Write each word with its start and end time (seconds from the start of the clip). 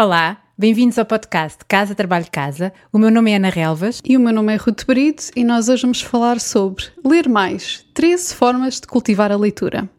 Olá, 0.00 0.36
bem-vindos 0.56 0.96
ao 0.96 1.04
podcast 1.04 1.58
Casa 1.66 1.92
Trabalho 1.92 2.28
Casa. 2.30 2.72
O 2.92 2.98
meu 2.98 3.10
nome 3.10 3.32
é 3.32 3.34
Ana 3.34 3.50
Relvas. 3.50 4.00
E 4.04 4.16
o 4.16 4.20
meu 4.20 4.32
nome 4.32 4.54
é 4.54 4.56
Ruth 4.56 4.84
Brito 4.86 5.24
e 5.34 5.42
nós 5.42 5.68
hoje 5.68 5.82
vamos 5.82 6.00
falar 6.00 6.38
sobre 6.38 6.84
ler 7.04 7.28
mais 7.28 7.84
13 7.94 8.32
formas 8.32 8.78
de 8.78 8.86
cultivar 8.86 9.32
a 9.32 9.36
leitura. 9.36 9.90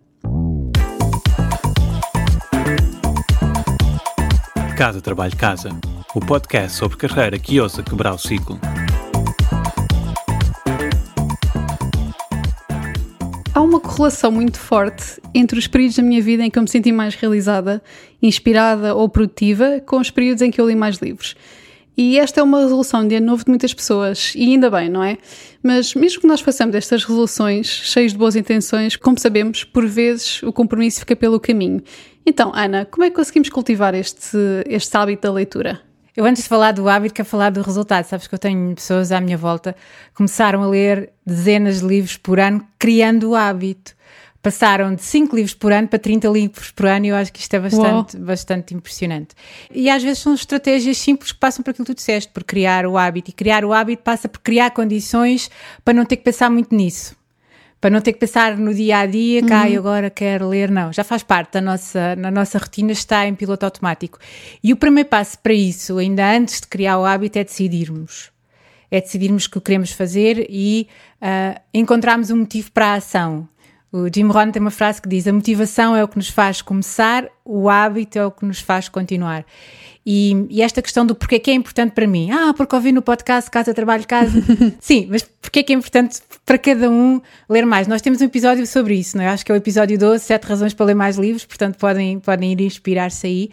Casa 4.77 5.01
Trabalho 5.01 5.35
Casa, 5.35 5.77
o 6.15 6.21
podcast 6.21 6.77
sobre 6.77 6.95
carreira 6.95 7.37
que 7.37 7.59
ousa 7.59 7.83
quebrar 7.83 8.13
o 8.13 8.17
ciclo. 8.17 8.57
Correlação 13.89 14.31
muito 14.31 14.59
forte 14.59 15.19
entre 15.33 15.57
os 15.57 15.65
períodos 15.65 15.95
da 15.95 16.03
minha 16.03 16.21
vida 16.21 16.43
em 16.43 16.49
que 16.51 16.59
eu 16.59 16.61
me 16.61 16.69
senti 16.69 16.91
mais 16.91 17.15
realizada, 17.15 17.81
inspirada 18.21 18.93
ou 18.93 19.09
produtiva, 19.09 19.81
com 19.83 19.97
os 19.97 20.11
períodos 20.11 20.43
em 20.43 20.51
que 20.51 20.61
eu 20.61 20.67
li 20.69 20.75
mais 20.75 20.97
livros. 20.97 21.35
E 21.97 22.19
esta 22.19 22.39
é 22.39 22.43
uma 22.43 22.61
resolução 22.61 23.05
de 23.07 23.15
ano 23.15 23.25
novo 23.25 23.43
de 23.43 23.49
muitas 23.49 23.73
pessoas, 23.73 24.33
e 24.35 24.43
ainda 24.43 24.69
bem, 24.69 24.89
não 24.89 25.03
é? 25.03 25.17
Mas 25.61 25.95
mesmo 25.95 26.21
que 26.21 26.27
nós 26.27 26.39
façamos 26.39 26.75
estas 26.75 27.03
resoluções 27.03 27.67
cheias 27.67 28.11
de 28.11 28.17
boas 28.17 28.35
intenções, 28.35 28.95
como 28.95 29.19
sabemos, 29.19 29.63
por 29.63 29.85
vezes 29.85 30.41
o 30.43 30.53
compromisso 30.53 30.99
fica 30.99 31.15
pelo 31.15 31.39
caminho. 31.39 31.81
Então, 32.25 32.51
Ana, 32.53 32.85
como 32.85 33.03
é 33.03 33.09
que 33.09 33.15
conseguimos 33.15 33.49
cultivar 33.49 33.95
este, 33.95 34.37
este 34.67 34.95
hábito 34.95 35.23
da 35.23 35.33
leitura? 35.33 35.88
Eu 36.15 36.25
antes 36.25 36.43
de 36.43 36.49
falar 36.49 36.71
do 36.71 36.89
hábito, 36.89 37.13
quero 37.13 37.27
falar 37.27 37.49
do 37.49 37.61
resultado. 37.61 38.05
Sabes 38.05 38.27
que 38.27 38.35
eu 38.35 38.39
tenho 38.39 38.75
pessoas 38.75 39.11
à 39.11 39.21
minha 39.21 39.37
volta 39.37 39.73
que 40.09 40.15
começaram 40.15 40.63
a 40.63 40.67
ler 40.67 41.11
dezenas 41.25 41.79
de 41.79 41.87
livros 41.87 42.17
por 42.17 42.39
ano, 42.39 42.65
criando 42.77 43.31
o 43.31 43.35
hábito. 43.35 43.97
Passaram 44.41 44.95
de 44.95 45.03
5 45.03 45.35
livros 45.35 45.53
por 45.53 45.73
ano 45.73 45.89
para 45.89 45.99
30 45.99 46.29
livros 46.29 46.71
por 46.71 46.85
ano 46.85 47.05
e 47.05 47.09
eu 47.09 47.15
acho 47.15 47.31
que 47.31 47.41
isto 47.41 47.53
é 47.53 47.59
bastante, 47.59 48.17
bastante 48.17 48.73
impressionante. 48.73 49.35
E 49.69 49.89
às 49.89 50.01
vezes 50.01 50.19
são 50.19 50.33
estratégias 50.33 50.97
simples 50.97 51.33
que 51.33 51.39
passam 51.39 51.61
por 51.61 51.71
aquilo 51.71 51.85
que 51.85 51.93
tu 51.93 51.97
disseste, 51.97 52.31
por 52.31 52.45
criar 52.45 52.85
o 52.85 52.97
hábito. 52.97 53.31
E 53.31 53.33
criar 53.33 53.65
o 53.65 53.73
hábito 53.73 54.01
passa 54.01 54.29
por 54.29 54.39
criar 54.39 54.71
condições 54.71 55.51
para 55.83 55.93
não 55.93 56.05
ter 56.05 56.15
que 56.15 56.23
pensar 56.23 56.49
muito 56.49 56.73
nisso 56.73 57.18
para 57.79 57.89
não 57.89 58.01
ter 58.01 58.13
que 58.13 58.19
pensar 58.19 58.57
no 58.57 58.73
dia 58.73 58.99
a 58.99 59.05
dia 59.05 59.41
que 59.41 59.53
uhum. 59.53 59.59
ah, 59.59 59.77
agora 59.77 60.09
quero 60.09 60.49
ler, 60.49 60.69
não, 60.69 60.91
já 60.91 61.03
faz 61.03 61.23
parte 61.23 61.53
da 61.53 61.61
nossa, 61.61 62.15
na 62.15 62.29
nossa 62.29 62.57
rotina, 62.57 62.91
está 62.91 63.25
em 63.25 63.33
piloto 63.33 63.65
automático. 63.65 64.19
E 64.63 64.73
o 64.73 64.75
primeiro 64.75 65.07
passo 65.07 65.39
para 65.39 65.53
isso, 65.53 65.97
ainda 65.97 66.29
antes 66.29 66.61
de 66.61 66.67
criar 66.67 66.99
o 66.99 67.05
hábito, 67.05 67.39
é 67.39 67.43
decidirmos. 67.43 68.31
É 68.91 68.99
decidirmos 68.99 69.45
o 69.45 69.51
que 69.51 69.61
queremos 69.61 69.91
fazer 69.91 70.45
e 70.49 70.87
uh, 71.21 71.59
encontrarmos 71.73 72.31
um 72.31 72.37
motivo 72.37 72.71
para 72.71 72.87
a 72.87 72.93
ação. 72.95 73.47
O 73.91 74.07
Jim 74.13 74.27
Rohn 74.27 74.51
tem 74.51 74.61
uma 74.61 74.71
frase 74.71 75.01
que 75.01 75.07
diz: 75.07 75.27
A 75.27 75.33
motivação 75.33 75.95
é 75.95 76.03
o 76.03 76.07
que 76.07 76.17
nos 76.17 76.29
faz 76.29 76.61
começar, 76.61 77.27
o 77.45 77.69
hábito 77.69 78.19
é 78.19 78.25
o 78.25 78.31
que 78.31 78.45
nos 78.45 78.59
faz 78.59 78.89
continuar. 78.89 79.45
E, 80.05 80.47
e, 80.49 80.61
esta 80.61 80.81
questão 80.81 81.05
do 81.05 81.13
porquê 81.13 81.39
que 81.39 81.51
é 81.51 81.53
importante 81.53 81.91
para 81.91 82.07
mim. 82.07 82.31
Ah, 82.31 82.53
porque 82.55 82.75
ouvi 82.75 82.91
no 82.91 83.01
podcast 83.01 83.51
Casa 83.51 83.73
Trabalho 83.73 84.07
Casa. 84.07 84.41
Sim, 84.79 85.07
mas 85.09 85.23
porquê 85.23 85.61
que 85.61 85.73
é 85.73 85.75
importante 85.75 86.19
para 86.45 86.57
cada 86.57 86.89
um 86.89 87.21
ler 87.49 87.65
mais? 87.65 87.87
Nós 87.87 88.01
temos 88.01 88.21
um 88.21 88.25
episódio 88.25 88.65
sobre 88.65 88.95
isso, 88.95 89.17
não 89.17 89.23
é? 89.23 89.27
Acho 89.27 89.45
que 89.45 89.51
é 89.51 89.55
o 89.55 89.57
episódio 89.57 89.97
12, 89.97 90.23
7 90.23 90.43
razões 90.45 90.73
para 90.73 90.87
ler 90.87 90.95
mais 90.95 91.17
livros, 91.17 91.45
portanto 91.45 91.77
podem, 91.77 92.19
podem 92.19 92.53
ir 92.53 92.61
inspirar-se 92.61 93.27
aí 93.27 93.49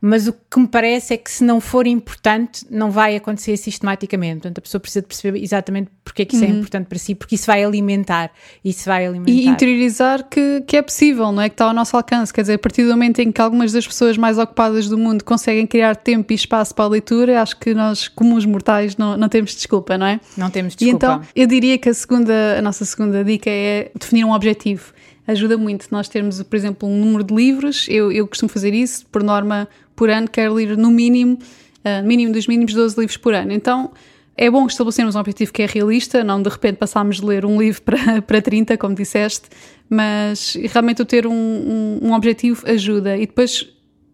mas 0.00 0.26
o 0.26 0.32
que 0.32 0.58
me 0.58 0.66
parece 0.66 1.12
é 1.12 1.16
que 1.18 1.30
se 1.30 1.44
não 1.44 1.60
for 1.60 1.86
importante, 1.86 2.64
não 2.70 2.90
vai 2.90 3.14
acontecer 3.16 3.56
sistematicamente. 3.58 4.40
Portanto, 4.40 4.58
a 4.58 4.60
pessoa 4.62 4.80
precisa 4.80 5.02
de 5.02 5.08
perceber 5.08 5.42
exatamente 5.42 5.90
porque 6.02 6.22
é 6.22 6.24
que 6.24 6.34
isso 6.34 6.44
é 6.44 6.48
uhum. 6.48 6.54
é 6.54 6.56
importante 6.56 6.86
para 6.86 6.98
si, 6.98 7.14
porque 7.14 7.34
isso 7.34 7.46
vai 7.46 7.62
alimentar. 7.62 8.30
Isso 8.64 8.86
vai 8.86 9.06
alimentar. 9.06 9.30
E 9.30 9.46
interiorizar 9.46 10.26
que, 10.26 10.62
que 10.66 10.76
é 10.78 10.82
possível, 10.82 11.30
não 11.30 11.42
é? 11.42 11.50
Que 11.50 11.54
está 11.54 11.66
ao 11.66 11.74
nosso 11.74 11.94
alcance. 11.96 12.32
Quer 12.32 12.40
dizer, 12.40 12.54
a 12.54 12.58
partir 12.58 12.84
do 12.84 12.90
momento 12.90 13.18
em 13.18 13.30
que 13.30 13.40
algumas 13.42 13.72
das 13.72 13.86
pessoas 13.86 14.16
mais 14.16 14.38
ocupadas 14.38 14.88
do 14.88 14.96
mundo 14.96 15.22
conseguem 15.22 15.66
criar 15.66 15.89
tempo 15.96 16.32
e 16.32 16.36
espaço 16.36 16.74
para 16.74 16.84
a 16.84 16.88
leitura, 16.88 17.40
acho 17.40 17.58
que 17.58 17.74
nós, 17.74 18.08
comuns 18.08 18.44
mortais, 18.44 18.96
não, 18.96 19.16
não 19.16 19.28
temos 19.28 19.54
desculpa, 19.54 19.96
não 19.96 20.06
é? 20.06 20.20
Não 20.36 20.50
temos 20.50 20.74
desculpa. 20.74 20.92
E 20.92 20.94
então, 20.94 21.22
eu 21.34 21.46
diria 21.46 21.78
que 21.78 21.88
a, 21.88 21.94
segunda, 21.94 22.58
a 22.58 22.62
nossa 22.62 22.84
segunda 22.84 23.24
dica 23.24 23.50
é 23.50 23.90
definir 23.94 24.24
um 24.24 24.32
objetivo 24.32 24.92
ajuda 25.30 25.56
muito 25.56 25.86
nós 25.90 26.08
termos, 26.08 26.42
por 26.42 26.56
exemplo, 26.56 26.88
um 26.88 26.98
número 26.98 27.24
de 27.24 27.34
livros. 27.34 27.86
Eu, 27.88 28.10
eu 28.10 28.26
costumo 28.26 28.48
fazer 28.48 28.74
isso, 28.74 29.06
por 29.06 29.22
norma, 29.22 29.68
por 29.94 30.10
ano, 30.10 30.28
quero 30.28 30.54
ler 30.54 30.76
no 30.76 30.90
mínimo, 30.90 31.38
uh, 31.84 32.06
mínimo 32.06 32.32
dos 32.32 32.46
mínimos 32.46 32.74
12 32.74 32.98
livros 32.98 33.16
por 33.16 33.34
ano. 33.34 33.52
Então 33.52 33.92
é 34.36 34.50
bom 34.50 34.66
estabelecermos 34.66 35.14
um 35.16 35.18
objetivo 35.18 35.52
que 35.52 35.62
é 35.62 35.66
realista, 35.66 36.24
não 36.24 36.42
de 36.42 36.48
repente 36.48 36.76
passarmos 36.76 37.20
de 37.20 37.26
ler 37.26 37.44
um 37.44 37.60
livro 37.60 37.82
para, 37.82 38.22
para 38.22 38.42
30, 38.42 38.76
como 38.78 38.94
disseste, 38.94 39.48
mas 39.88 40.56
realmente 40.72 41.02
o 41.02 41.04
ter 41.04 41.26
um, 41.26 41.32
um, 41.32 41.98
um 42.02 42.12
objetivo 42.12 42.64
ajuda. 42.68 43.16
E 43.16 43.26
depois 43.26 43.68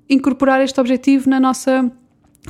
incorporar 0.09 0.61
este 0.63 0.81
objetivo 0.81 1.29
na 1.29 1.41
nossa 1.41 1.91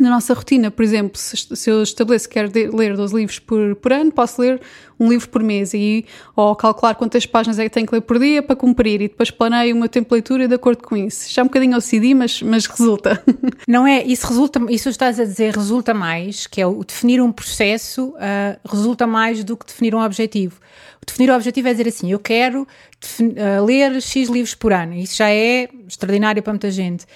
na 0.00 0.10
nossa 0.10 0.34
rotina, 0.34 0.70
por 0.70 0.84
exemplo, 0.84 1.18
se, 1.18 1.70
eu 1.70 1.82
estabeleço 1.82 2.28
que 2.28 2.34
quero 2.34 2.76
ler 2.76 2.96
12 2.96 3.14
livros 3.14 3.38
por, 3.38 3.74
por 3.76 3.92
ano, 3.92 4.12
posso 4.12 4.40
ler 4.40 4.60
um 4.98 5.08
livro 5.08 5.28
por 5.28 5.42
mês 5.42 5.74
e 5.74 6.04
ou 6.34 6.54
calcular 6.54 6.94
quantas 6.94 7.26
páginas 7.26 7.58
é 7.58 7.64
que 7.64 7.70
tenho 7.70 7.86
que 7.86 7.94
ler 7.94 8.00
por 8.00 8.18
dia 8.18 8.42
para 8.42 8.56
cumprir 8.56 9.00
e 9.00 9.08
depois 9.08 9.30
planeio 9.30 9.74
o 9.74 9.78
meu 9.78 9.88
tempo 9.88 10.08
de 10.08 10.14
leitura 10.14 10.48
de 10.48 10.54
acordo 10.54 10.82
com 10.82 10.96
isso. 10.96 11.32
Já 11.32 11.42
é 11.42 11.44
um 11.44 11.48
bocadinho 11.48 11.76
OCD, 11.76 12.14
mas, 12.14 12.42
mas 12.42 12.66
resulta. 12.66 13.22
Não 13.66 13.86
é? 13.86 14.02
Isso 14.04 14.26
resulta, 14.26 14.60
isso 14.70 14.88
estás 14.88 15.18
a 15.20 15.24
dizer 15.24 15.54
resulta 15.54 15.92
mais, 15.92 16.46
que 16.46 16.60
é 16.60 16.66
o 16.66 16.84
definir 16.84 17.20
um 17.20 17.32
processo 17.32 18.08
uh, 18.08 18.58
resulta 18.68 19.06
mais 19.06 19.44
do 19.44 19.56
que 19.56 19.66
definir 19.66 19.94
um 19.94 20.02
objetivo. 20.02 20.60
Definir 21.06 21.30
o 21.30 21.34
objetivo 21.34 21.68
é 21.68 21.70
dizer 21.72 21.88
assim, 21.88 22.10
eu 22.10 22.18
quero 22.18 22.62
uh, 22.62 23.64
ler 23.64 24.00
X 24.02 24.28
livros 24.28 24.54
por 24.54 24.72
ano. 24.72 24.94
Isso 24.94 25.16
já 25.16 25.30
é 25.30 25.68
extraordinário 25.86 26.42
para 26.42 26.52
muita 26.52 26.70
gente 26.70 27.06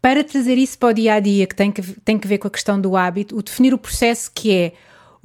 para 0.00 0.22
trazer 0.22 0.56
isso 0.58 0.78
para 0.78 0.88
o 0.90 0.92
dia 0.92 1.14
a 1.14 1.20
dia, 1.20 1.46
que 1.46 1.54
tem 1.54 1.72
que, 1.72 1.82
tem 2.00 2.18
que 2.18 2.28
ver 2.28 2.38
com 2.38 2.48
a 2.48 2.50
questão 2.50 2.80
do 2.80 2.96
hábito, 2.96 3.36
o 3.36 3.42
definir 3.42 3.74
o 3.74 3.78
processo 3.78 4.30
que 4.32 4.52
é 4.52 4.72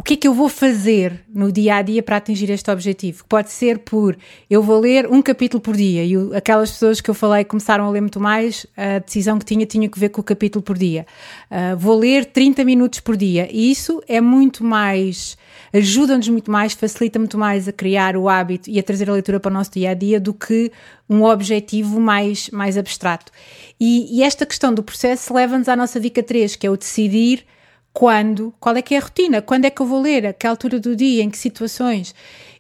o 0.04 0.06
que 0.06 0.16
é 0.16 0.18
que 0.18 0.28
eu 0.28 0.34
vou 0.34 0.50
fazer 0.50 1.24
no 1.34 1.50
dia 1.50 1.78
a 1.78 1.82
dia 1.82 2.04
para 2.04 2.18
atingir 2.18 2.50
este 2.50 2.70
objetivo? 2.70 3.24
Pode 3.24 3.50
ser 3.50 3.80
por 3.80 4.18
eu 4.50 4.62
vou 4.62 4.78
ler 4.78 5.10
um 5.10 5.22
capítulo 5.22 5.62
por 5.62 5.78
dia 5.78 6.04
e 6.04 6.18
o, 6.18 6.36
aquelas 6.36 6.72
pessoas 6.72 7.00
que 7.00 7.10
eu 7.10 7.14
falei 7.14 7.46
começaram 7.46 7.86
a 7.86 7.90
ler 7.90 8.02
muito 8.02 8.20
mais, 8.20 8.68
a 8.76 9.00
decisão 9.00 9.40
que 9.40 9.46
tinha 9.46 9.66
tinha 9.66 9.88
que 9.88 9.98
ver 9.98 10.10
com 10.10 10.20
o 10.20 10.24
capítulo 10.24 10.62
por 10.62 10.78
dia. 10.78 11.06
Uh, 11.50 11.78
vou 11.78 11.98
ler 11.98 12.26
30 12.26 12.66
minutos 12.66 13.00
por 13.00 13.16
dia 13.16 13.48
e 13.50 13.72
isso 13.72 14.04
é 14.06 14.20
muito 14.20 14.62
mais, 14.62 15.38
ajuda-nos 15.72 16.28
muito 16.28 16.52
mais, 16.52 16.74
facilita 16.74 17.18
muito 17.18 17.38
mais 17.38 17.70
a 17.70 17.72
criar 17.72 18.18
o 18.18 18.28
hábito 18.28 18.70
e 18.70 18.78
a 18.78 18.84
trazer 18.84 19.10
a 19.10 19.14
leitura 19.14 19.40
para 19.40 19.52
o 19.52 19.54
nosso 19.54 19.72
dia 19.72 19.92
a 19.92 19.94
dia 19.94 20.20
do 20.20 20.34
que 20.34 20.70
um 21.10 21.24
objetivo 21.24 22.02
mais, 22.02 22.50
mais 22.50 22.78
abstrato. 22.78 23.32
E, 23.80 24.20
e 24.20 24.22
esta 24.22 24.46
questão 24.46 24.74
do 24.74 24.84
processo 24.84 25.34
leva-nos 25.34 25.70
à 25.70 25.78
nossa 25.78 25.98
dica 25.98 26.22
3, 26.22 26.58
que 26.58 26.68
é 26.68 26.70
o 26.70 26.76
decidir 26.76 27.46
quando, 27.94 28.54
qual 28.60 28.76
é 28.76 28.82
que 28.82 28.96
é 28.96 28.98
a 28.98 29.02
rotina, 29.02 29.42
quando 29.42 29.66
é 29.66 29.70
que 29.70 29.82
eu 29.82 29.86
vou 29.86 30.02
ler, 30.02 30.26
a 30.26 30.34
que 30.34 30.48
altura 30.48 30.80
do 30.80 30.96
dia, 30.96 31.24
em 31.24 31.30
que 31.30 31.38
situações. 31.38 32.16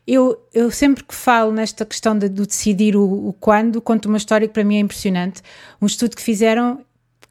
Eu, 0.05 0.38
eu 0.53 0.69
sempre 0.69 1.03
que 1.03 1.16
falo 1.16 1.51
nesta 1.51 1.85
questão 1.85 2.17
de, 2.17 2.29
de 2.29 2.45
decidir 2.45 2.95
o, 2.95 3.29
o, 3.29 3.33
quando, 3.33 3.81
conto 3.81 4.07
uma 4.07 4.17
história 4.17 4.47
que 4.47 4.53
para 4.53 4.63
mim 4.63 4.75
é 4.75 4.79
impressionante. 4.79 5.41
Um 5.81 5.88
estudo 5.88 6.16
que 6.16 6.21
fizeram 6.21 6.81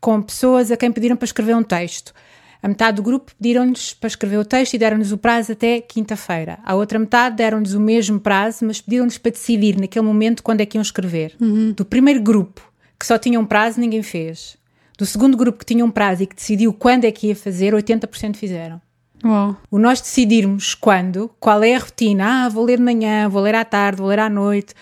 com 0.00 0.20
pessoas 0.20 0.70
a 0.72 0.76
quem 0.76 0.90
pediram 0.90 1.16
para 1.16 1.26
escrever 1.26 1.54
um 1.54 1.62
texto. 1.62 2.12
A 2.60 2.68
metade 2.68 2.96
do 2.96 3.02
grupo 3.02 3.32
pediram-nos 3.36 3.92
para 3.92 4.08
escrever 4.08 4.38
o 4.38 4.44
texto 4.44 4.74
e 4.74 4.78
deram-nos 4.78 5.12
o 5.12 5.18
prazo 5.18 5.52
até 5.52 5.80
quinta-feira. 5.80 6.58
A 6.64 6.74
outra 6.74 6.98
metade 6.98 7.36
deram-nos 7.36 7.74
o 7.74 7.80
mesmo 7.80 8.18
prazo, 8.18 8.64
mas 8.64 8.80
pediram-nos 8.80 9.18
para 9.18 9.32
decidir 9.32 9.78
naquele 9.78 10.04
momento 10.04 10.42
quando 10.42 10.60
é 10.60 10.66
que 10.66 10.76
iam 10.76 10.82
escrever. 10.82 11.34
Uhum. 11.40 11.72
Do 11.72 11.84
primeiro 11.84 12.20
grupo, 12.20 12.62
que 12.98 13.06
só 13.06 13.18
tinha 13.18 13.38
um 13.38 13.44
prazo, 13.44 13.80
ninguém 13.80 14.02
fez. 14.02 14.56
Do 15.02 15.06
segundo 15.06 15.36
grupo 15.36 15.58
que 15.58 15.66
tinha 15.66 15.84
um 15.84 15.90
prazo 15.90 16.22
e 16.22 16.28
que 16.28 16.36
decidiu 16.36 16.72
quando 16.72 17.06
é 17.06 17.10
que 17.10 17.26
ia 17.26 17.34
fazer, 17.34 17.74
80% 17.74 18.36
fizeram. 18.36 18.80
Uau. 19.24 19.56
O 19.68 19.76
nós 19.76 20.00
decidirmos 20.00 20.76
quando, 20.76 21.28
qual 21.40 21.60
é 21.64 21.74
a 21.74 21.80
rotina, 21.80 22.44
ah, 22.44 22.48
vou 22.48 22.64
ler 22.64 22.76
de 22.76 22.84
manhã, 22.84 23.28
vou 23.28 23.42
ler 23.42 23.56
à 23.56 23.64
tarde, 23.64 23.98
vou 23.98 24.06
ler 24.06 24.20
à 24.20 24.30
noite, 24.30 24.74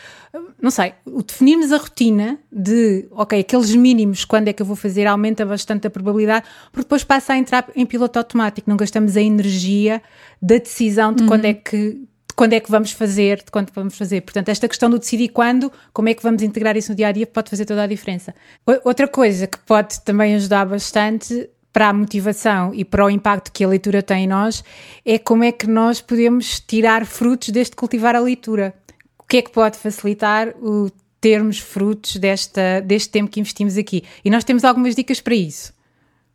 não 0.60 0.70
sei, 0.70 0.92
o 1.06 1.22
definirmos 1.22 1.72
a 1.72 1.78
rotina 1.78 2.38
de, 2.52 3.08
ok, 3.12 3.40
aqueles 3.40 3.74
mínimos, 3.74 4.26
quando 4.26 4.48
é 4.48 4.52
que 4.52 4.60
eu 4.60 4.66
vou 4.66 4.76
fazer, 4.76 5.06
aumenta 5.06 5.46
bastante 5.46 5.86
a 5.86 5.90
probabilidade, 5.90 6.44
porque 6.70 6.84
depois 6.84 7.02
passa 7.02 7.32
a 7.32 7.38
entrar 7.38 7.70
em 7.74 7.86
piloto 7.86 8.18
automático, 8.18 8.68
não 8.68 8.76
gastamos 8.76 9.16
a 9.16 9.22
energia 9.22 10.02
da 10.40 10.58
decisão 10.58 11.14
de 11.14 11.22
uhum. 11.22 11.28
quando 11.28 11.46
é 11.46 11.54
que 11.54 11.98
quando 12.40 12.54
é 12.54 12.60
que 12.60 12.70
vamos 12.70 12.92
fazer, 12.92 13.36
de 13.44 13.50
quando 13.50 13.70
vamos 13.74 13.98
fazer. 13.98 14.22
Portanto, 14.22 14.48
esta 14.48 14.66
questão 14.66 14.88
do 14.88 14.98
decidir 14.98 15.28
quando, 15.28 15.70
como 15.92 16.08
é 16.08 16.14
que 16.14 16.22
vamos 16.22 16.42
integrar 16.42 16.74
isso 16.74 16.90
no 16.90 16.96
dia 16.96 17.08
a 17.08 17.12
dia, 17.12 17.26
pode 17.26 17.50
fazer 17.50 17.66
toda 17.66 17.82
a 17.82 17.86
diferença. 17.86 18.34
Outra 18.82 19.06
coisa 19.06 19.46
que 19.46 19.58
pode 19.58 20.00
também 20.00 20.34
ajudar 20.36 20.64
bastante 20.64 21.50
para 21.70 21.90
a 21.90 21.92
motivação 21.92 22.72
e 22.72 22.82
para 22.82 23.04
o 23.04 23.10
impacto 23.10 23.52
que 23.52 23.62
a 23.62 23.68
leitura 23.68 24.02
tem 24.02 24.24
em 24.24 24.26
nós 24.26 24.64
é 25.04 25.18
como 25.18 25.44
é 25.44 25.52
que 25.52 25.66
nós 25.66 26.00
podemos 26.00 26.60
tirar 26.60 27.04
frutos 27.04 27.50
deste 27.50 27.76
cultivar 27.76 28.16
a 28.16 28.20
leitura. 28.20 28.72
O 29.18 29.24
que 29.24 29.36
é 29.36 29.42
que 29.42 29.50
pode 29.50 29.76
facilitar 29.76 30.48
o 30.62 30.90
termos 31.20 31.58
frutos 31.58 32.16
desta, 32.16 32.80
deste 32.80 33.10
tempo 33.10 33.30
que 33.30 33.40
investimos 33.40 33.76
aqui? 33.76 34.02
E 34.24 34.30
nós 34.30 34.44
temos 34.44 34.64
algumas 34.64 34.94
dicas 34.94 35.20
para 35.20 35.34
isso. 35.34 35.74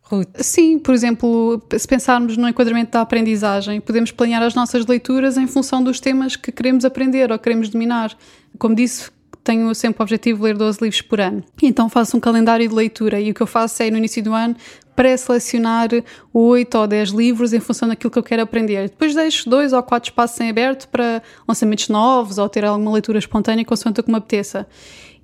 Ruth. 0.08 0.28
Sim, 0.36 0.78
por 0.78 0.94
exemplo, 0.94 1.60
se 1.76 1.86
pensarmos 1.86 2.36
no 2.36 2.48
enquadramento 2.48 2.92
da 2.92 3.00
aprendizagem, 3.00 3.80
podemos 3.80 4.12
planear 4.12 4.42
as 4.42 4.54
nossas 4.54 4.86
leituras 4.86 5.36
em 5.36 5.46
função 5.46 5.82
dos 5.82 5.98
temas 5.98 6.36
que 6.36 6.52
queremos 6.52 6.84
aprender 6.84 7.32
ou 7.32 7.38
queremos 7.38 7.68
dominar. 7.68 8.16
Como 8.56 8.74
disse, 8.74 9.10
tenho 9.42 9.72
sempre 9.74 10.00
o 10.00 10.04
objetivo 10.04 10.38
de 10.38 10.44
ler 10.44 10.56
12 10.56 10.78
livros 10.80 11.02
por 11.02 11.20
ano. 11.20 11.42
Então 11.62 11.88
faço 11.88 12.16
um 12.16 12.20
calendário 12.20 12.68
de 12.68 12.74
leitura 12.74 13.20
e 13.20 13.30
o 13.30 13.34
que 13.34 13.40
eu 13.40 13.46
faço 13.46 13.82
é, 13.82 13.90
no 13.90 13.96
início 13.96 14.22
do 14.22 14.32
ano, 14.32 14.56
pré-selecionar 14.96 15.88
8 16.32 16.78
ou 16.78 16.86
10 16.86 17.10
livros 17.10 17.52
em 17.52 17.60
função 17.60 17.88
daquilo 17.88 18.10
que 18.10 18.18
eu 18.18 18.22
quero 18.22 18.42
aprender. 18.42 18.88
Depois 18.88 19.14
deixo 19.14 19.48
dois 19.48 19.72
ou 19.72 19.82
quatro 19.82 20.10
espaços 20.10 20.40
em 20.40 20.48
aberto 20.48 20.88
para 20.88 21.22
lançamentos 21.46 21.88
novos 21.88 22.38
ou 22.38 22.48
ter 22.48 22.64
alguma 22.64 22.92
leitura 22.92 23.18
espontânea 23.18 23.64
consoante 23.64 24.00
o 24.00 24.02
que 24.02 24.10
me 24.10 24.16
apeteça. 24.16 24.66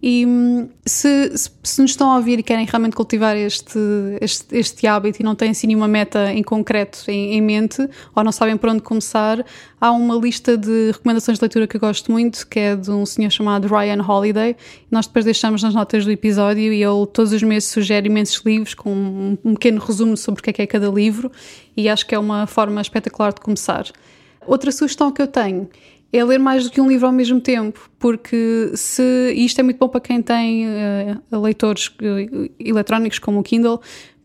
E 0.02 0.26
hum, 0.26 0.69
se, 0.84 1.38
se, 1.38 1.49
se, 1.62 1.81
nos 1.81 1.93
estão 1.93 2.10
a 2.10 2.16
ouvir 2.16 2.40
e 2.40 2.43
querem 2.43 2.66
realmente 2.66 2.96
cultivar 2.96 3.37
este, 3.37 3.78
este, 4.20 4.58
este 4.58 4.84
hábito 4.84 5.22
e 5.22 5.25
não 5.25 5.37
têm 5.37 5.50
assim 5.50 5.69
nenhuma 5.69 5.87
meta 5.87 6.32
em 6.32 6.43
concreto 6.43 7.04
em, 7.08 7.34
em, 7.34 7.40
mente 7.40 7.88
ou 8.12 8.25
não 8.25 8.32
sabem 8.32 8.56
por 8.56 8.69
onde 8.69 8.82
começar, 8.82 9.46
há 9.81 9.93
uma 9.93 10.16
lista 10.16 10.56
de 10.56 10.90
recomendações 10.90 11.38
de 11.38 11.44
leitura 11.44 11.69
que 11.69 11.76
eu 11.76 11.81
gosto 11.81 12.10
muito, 12.10 12.44
que 12.49 12.58
é 12.58 12.75
de 12.75 12.90
um 12.90 13.06
senhor 13.06 13.31
chamado 13.31 13.69
Ryan 13.69 14.02
Holiday. 14.02 14.56
Nós 14.90 15.06
depois 15.06 15.25
deixamos 15.25 15.62
nas 15.62 15.72
notas 15.72 16.04
do 16.04 16.10
episódio 16.10 16.72
e 16.72 16.82
ele 16.82 17.06
todos 17.12 17.32
os 17.32 17.43
meses 17.44 17.69
sugere 17.69 18.08
imensos 18.08 18.44
livros 18.44 18.75
com 18.75 18.93
um, 18.93 19.38
um 19.44 19.54
pequeno 19.54 19.81
resumo 19.81 20.16
sobre 20.16 20.40
o 20.40 20.43
que 20.43 20.50
é, 20.50 20.52
que 20.52 20.62
é 20.62 20.66
cada 20.66 20.88
livro 20.88 21.31
e 21.76 21.88
acho 21.88 22.04
que 22.04 22.14
é 22.14 22.19
uma 22.19 22.49
forma 22.49 22.81
espetacular 22.81 23.32
de 23.32 23.40
começar. 23.40 23.84
Outra 24.44 24.72
sugestão 24.72 25.12
que 25.12 25.22
eu 25.22 25.28
tenho 25.28 25.69
é 26.12 26.25
ler 26.25 26.38
mais 26.38 26.64
do 26.64 26.70
que 26.70 26.81
um 26.81 26.88
livro 26.88 27.06
ao 27.06 27.12
mesmo 27.12 27.41
tempo, 27.41 27.91
porque 27.99 28.73
se 28.75 29.32
isto 29.35 29.59
é 29.59 29.62
muito 29.62 29.79
bom 29.79 29.88
para 29.88 30.00
quem 30.00 30.20
tem 30.20 30.67
uh, 30.67 31.41
leitores 31.41 31.87
uh, 31.87 32.50
eletrónicos 32.59 33.19
como 33.19 33.41
o 33.41 33.43
Kindle, 33.43 33.81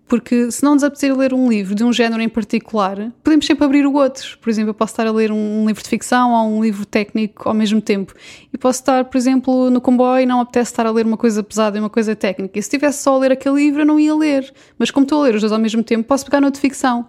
porque 0.07 0.49
se 0.51 0.63
não 0.63 0.73
nos 0.73 0.83
apetecer 0.83 1.15
ler 1.15 1.33
um 1.33 1.49
livro 1.49 1.75
de 1.75 1.83
um 1.83 1.91
género 1.91 2.21
em 2.21 2.29
particular, 2.29 3.11
podemos 3.21 3.45
sempre 3.45 3.65
abrir 3.65 3.85
o 3.85 3.93
outro. 3.93 4.37
Por 4.39 4.49
exemplo, 4.49 4.69
eu 4.69 4.73
posso 4.73 4.93
estar 4.93 5.05
a 5.05 5.11
ler 5.11 5.31
um, 5.31 5.65
livro 5.67 5.83
de 5.83 5.89
ficção 5.89 6.31
ou 6.31 6.57
um 6.57 6.63
livro 6.63 6.85
técnico 6.85 7.47
ao 7.47 7.53
mesmo 7.53 7.81
tempo. 7.81 8.13
E 8.53 8.57
posso 8.57 8.79
estar, 8.79 9.03
por 9.05 9.17
exemplo, 9.17 9.69
no 9.69 9.81
comboio 9.81 10.23
e 10.23 10.25
não 10.25 10.39
apetece 10.39 10.71
estar 10.71 10.85
a 10.85 10.91
ler 10.91 11.05
uma 11.05 11.17
coisa 11.17 11.43
pesada 11.43 11.77
e 11.77 11.79
uma 11.81 11.89
coisa 11.89 12.15
técnica. 12.15 12.57
E 12.57 12.61
se 12.61 12.67
estivesse 12.67 13.03
só 13.03 13.15
a 13.15 13.17
ler 13.17 13.33
aquele 13.33 13.55
livro, 13.55 13.81
eu 13.81 13.85
não 13.85 13.99
ia 13.99 14.15
ler. 14.15 14.53
Mas 14.79 14.89
como 14.91 15.03
estou 15.03 15.21
a 15.21 15.25
ler 15.25 15.35
os 15.35 15.41
dois 15.41 15.51
ao 15.51 15.59
mesmo 15.59 15.83
tempo, 15.83 16.07
posso 16.07 16.23
pegar 16.23 16.39
no 16.39 16.49
de 16.49 16.59
ficção. 16.59 17.05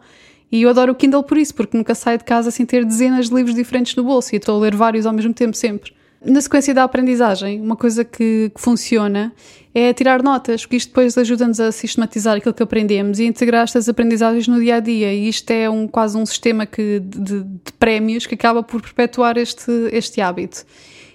E 0.50 0.62
eu 0.62 0.70
adoro 0.70 0.92
o 0.92 0.94
Kindle 0.94 1.22
por 1.22 1.36
isso, 1.36 1.54
porque 1.54 1.76
nunca 1.76 1.94
saio 1.94 2.18
de 2.18 2.24
casa 2.24 2.50
sem 2.50 2.64
ter 2.64 2.84
dezenas 2.84 3.28
de 3.28 3.34
livros 3.34 3.54
diferentes 3.54 3.94
no 3.94 4.02
bolso 4.02 4.34
e 4.34 4.38
estou 4.38 4.56
a 4.56 4.60
ler 4.60 4.74
vários 4.74 5.04
ao 5.04 5.12
mesmo 5.12 5.34
tempo, 5.34 5.56
sempre. 5.56 5.92
Na 6.24 6.40
sequência 6.40 6.74
da 6.74 6.82
aprendizagem, 6.82 7.60
uma 7.60 7.76
coisa 7.76 8.04
que, 8.04 8.50
que 8.52 8.60
funciona 8.60 9.32
é 9.72 9.92
tirar 9.92 10.20
notas, 10.20 10.62
porque 10.62 10.76
isto 10.76 10.88
depois 10.88 11.16
ajuda-nos 11.16 11.60
a 11.60 11.70
sistematizar 11.70 12.36
aquilo 12.36 12.52
que 12.52 12.62
aprendemos 12.62 13.20
e 13.20 13.24
integrar 13.24 13.64
estas 13.64 13.88
aprendizagens 13.88 14.48
no 14.48 14.58
dia 14.58 14.76
a 14.76 14.80
dia. 14.80 15.12
E 15.12 15.28
isto 15.28 15.48
é 15.50 15.70
um, 15.70 15.86
quase 15.86 16.16
um 16.16 16.26
sistema 16.26 16.66
que, 16.66 16.98
de, 17.00 17.44
de 17.44 17.72
prémios 17.78 18.26
que 18.26 18.34
acaba 18.34 18.62
por 18.62 18.82
perpetuar 18.82 19.36
este, 19.36 19.70
este 19.92 20.20
hábito. 20.20 20.64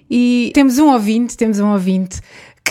E 0.09 0.51
temos 0.53 0.77
um 0.77 0.89
ouvinte, 0.89 1.35
temos 1.35 1.59
um 1.59 1.71
ouvinte 1.71 2.21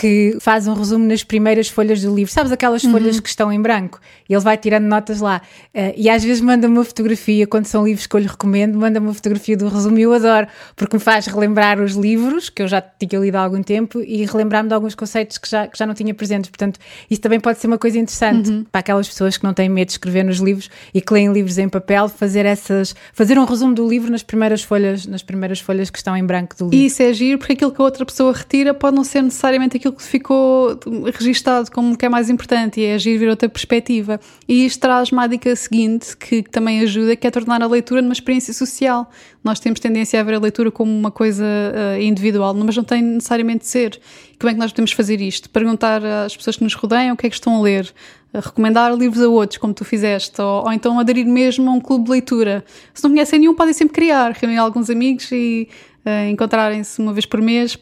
que 0.03 0.35
faz 0.41 0.67
um 0.67 0.73
resumo 0.73 1.07
nas 1.07 1.23
primeiras 1.23 1.69
folhas 1.69 2.01
do 2.01 2.13
livro. 2.13 2.29
Sabes 2.29 2.51
aquelas 2.51 2.81
folhas 2.83 3.15
uhum. 3.15 3.21
que 3.21 3.29
estão 3.29 3.49
em 3.53 3.61
branco? 3.61 4.01
E 4.27 4.33
ele 4.33 4.43
vai 4.43 4.57
tirando 4.57 4.83
notas 4.83 5.21
lá. 5.21 5.41
Uh, 5.73 5.93
e 5.95 6.09
às 6.09 6.21
vezes 6.21 6.41
manda-me 6.41 6.77
uma 6.77 6.83
fotografia, 6.83 7.47
quando 7.47 7.67
são 7.67 7.85
livros 7.85 8.05
que 8.05 8.13
eu 8.13 8.19
lhe 8.19 8.27
recomendo, 8.27 8.77
manda-me 8.77 9.07
uma 9.07 9.13
fotografia 9.13 9.55
do 9.55 9.69
resumo 9.69 9.97
e 9.97 10.01
eu 10.01 10.11
adoro, 10.11 10.45
porque 10.75 10.97
me 10.97 11.01
faz 11.01 11.25
relembrar 11.25 11.79
os 11.79 11.93
livros 11.93 12.49
que 12.49 12.61
eu 12.61 12.67
já 12.67 12.81
tinha 12.81 13.17
lido 13.17 13.37
há 13.37 13.39
algum 13.45 13.63
tempo 13.63 14.01
e 14.01 14.25
relembrar-me 14.25 14.67
de 14.67 14.75
alguns 14.75 14.93
conceitos 14.93 15.37
que 15.37 15.49
já, 15.49 15.67
que 15.69 15.77
já 15.77 15.85
não 15.85 15.93
tinha 15.93 16.13
presentes. 16.13 16.49
Portanto, 16.49 16.81
isso 17.09 17.21
também 17.21 17.39
pode 17.39 17.59
ser 17.59 17.67
uma 17.67 17.77
coisa 17.77 17.97
interessante 17.97 18.49
uhum. 18.49 18.65
para 18.69 18.79
aquelas 18.79 19.07
pessoas 19.07 19.37
que 19.37 19.45
não 19.45 19.53
têm 19.53 19.69
medo 19.69 19.87
de 19.87 19.93
escrever 19.93 20.25
nos 20.25 20.39
livros 20.39 20.69
e 20.93 20.99
que 20.99 21.13
leem 21.13 21.31
livros 21.31 21.57
em 21.57 21.69
papel, 21.69 22.09
fazer 22.09 22.45
essas, 22.45 22.93
fazer 23.13 23.39
um 23.39 23.45
resumo 23.45 23.73
do 23.73 23.87
livro 23.87 24.11
nas 24.11 24.21
primeiras 24.21 24.63
folhas, 24.63 25.05
nas 25.05 25.23
primeiras 25.23 25.61
folhas 25.61 25.89
que 25.89 25.97
estão 25.97 26.17
em 26.17 26.25
branco 26.25 26.57
do 26.57 26.65
livro. 26.65 26.75
E 26.75 26.87
isso 26.87 27.01
é 27.01 27.13
giro, 27.13 27.39
porque 27.39 27.53
aquilo 27.53 27.71
que 27.71 27.81
a 27.81 27.85
outra 27.85 28.05
pessoa 28.05 28.33
retira 28.33 28.73
pode 28.73 28.97
não 28.97 29.05
ser 29.05 29.21
necessariamente 29.21 29.77
aquilo 29.77 29.92
que 29.93 30.03
ficou 30.03 30.79
registado 31.13 31.71
como 31.71 31.97
que 31.97 32.05
é 32.05 32.09
mais 32.09 32.29
importante 32.29 32.79
e 32.79 32.85
é 32.85 32.95
agir 32.95 33.17
ver 33.17 33.29
outra 33.29 33.47
perspectiva. 33.47 34.19
E 34.47 34.65
isto 34.65 34.79
traz 34.79 35.11
uma 35.11 35.27
dica 35.27 35.55
seguinte 35.55 36.17
que, 36.17 36.43
que 36.43 36.49
também 36.49 36.81
ajuda, 36.81 37.15
que 37.15 37.25
é 37.25 37.31
tornar 37.31 37.61
a 37.61 37.67
leitura 37.67 38.01
numa 38.01 38.13
experiência 38.13 38.53
social. 38.53 39.09
Nós 39.43 39.59
temos 39.59 39.79
tendência 39.79 40.19
a 40.19 40.23
ver 40.23 40.35
a 40.35 40.39
leitura 40.39 40.71
como 40.71 40.91
uma 40.91 41.11
coisa 41.11 41.43
uh, 41.43 42.01
individual, 42.01 42.53
mas 42.53 42.75
não 42.75 42.83
tem 42.83 43.01
necessariamente 43.01 43.59
de 43.59 43.67
ser. 43.67 43.99
Como 44.39 44.49
é 44.49 44.53
que 44.53 44.59
nós 44.59 44.71
podemos 44.71 44.91
fazer 44.91 45.21
isto? 45.21 45.49
Perguntar 45.49 46.03
às 46.03 46.35
pessoas 46.35 46.57
que 46.57 46.63
nos 46.63 46.73
rodeiam 46.73 47.13
o 47.13 47.17
que 47.17 47.27
é 47.27 47.29
que 47.29 47.35
estão 47.35 47.55
a 47.57 47.61
ler, 47.61 47.93
recomendar 48.33 48.93
livros 48.95 49.21
a 49.21 49.29
outros, 49.29 49.57
como 49.57 49.73
tu 49.73 49.85
fizeste, 49.85 50.41
ou, 50.41 50.65
ou, 50.65 50.73
então 50.73 50.99
aderir 50.99 51.25
mesmo 51.25 51.69
a 51.69 51.73
um 51.73 51.79
clube 51.79 52.05
de 52.05 52.11
leitura. 52.11 52.65
Se 52.93 53.03
não 53.03 53.11
conhecem 53.11 53.39
nenhum, 53.39 53.53
podem 53.53 53.73
sempre 53.73 53.93
criar, 53.93 54.31
reunir 54.31 54.57
alguns 54.57 54.89
amigos 54.89 55.31
e 55.31 55.67
uh, 56.05 56.29
encontrarem-se 56.29 57.01
uma 57.01 57.13
vez 57.13 57.25
por 57.25 57.41
mês, 57.41 57.77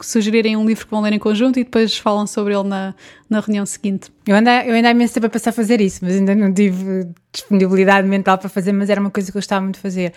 sugerirem 0.00 0.56
um 0.56 0.66
livro 0.66 0.84
que 0.84 0.90
vão 0.90 1.00
ler 1.00 1.12
em 1.12 1.18
conjunto 1.18 1.58
e 1.58 1.64
depois 1.64 1.96
falam 1.98 2.26
sobre 2.26 2.54
ele 2.54 2.68
na, 2.68 2.94
na 3.28 3.40
reunião 3.40 3.66
seguinte. 3.66 4.12
Eu 4.26 4.36
ainda, 4.36 4.64
eu 4.64 4.74
ainda 4.74 4.88
há 4.88 4.90
imenso 4.90 5.14
tempo 5.14 5.26
a 5.26 5.30
passar 5.30 5.50
a 5.50 5.52
fazer 5.52 5.80
isso, 5.80 6.00
mas 6.02 6.14
ainda 6.14 6.34
não 6.34 6.52
tive 6.52 7.08
disponibilidade 7.32 8.06
mental 8.06 8.38
para 8.38 8.48
fazer, 8.48 8.72
mas 8.72 8.90
era 8.90 9.00
uma 9.00 9.10
coisa 9.10 9.30
que 9.30 9.36
eu 9.36 9.40
gostava 9.40 9.62
muito 9.62 9.76
de 9.76 9.80
fazer. 9.80 10.12